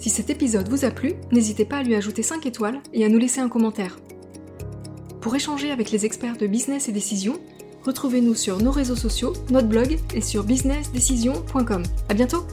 Si 0.02 0.10
cet 0.10 0.30
épisode 0.30 0.68
vous 0.68 0.84
a 0.84 0.90
plu, 0.90 1.14
n'hésitez 1.30 1.64
pas 1.64 1.76
à 1.76 1.82
lui 1.84 1.94
ajouter 1.94 2.24
5 2.24 2.44
étoiles 2.44 2.80
et 2.92 3.04
à 3.04 3.08
nous 3.08 3.18
laisser 3.18 3.40
un 3.40 3.48
commentaire. 3.48 4.00
Pour 5.20 5.36
échanger 5.36 5.70
avec 5.70 5.92
les 5.92 6.04
experts 6.04 6.36
de 6.36 6.48
business 6.48 6.88
et 6.88 6.92
décision, 6.92 7.38
retrouvez-nous 7.84 8.34
sur 8.34 8.58
nos 8.58 8.72
réseaux 8.72 8.96
sociaux, 8.96 9.32
notre 9.50 9.68
blog 9.68 10.00
et 10.12 10.20
sur 10.20 10.42
businessdecision.com. 10.42 11.84
À 12.08 12.14
bientôt! 12.14 12.44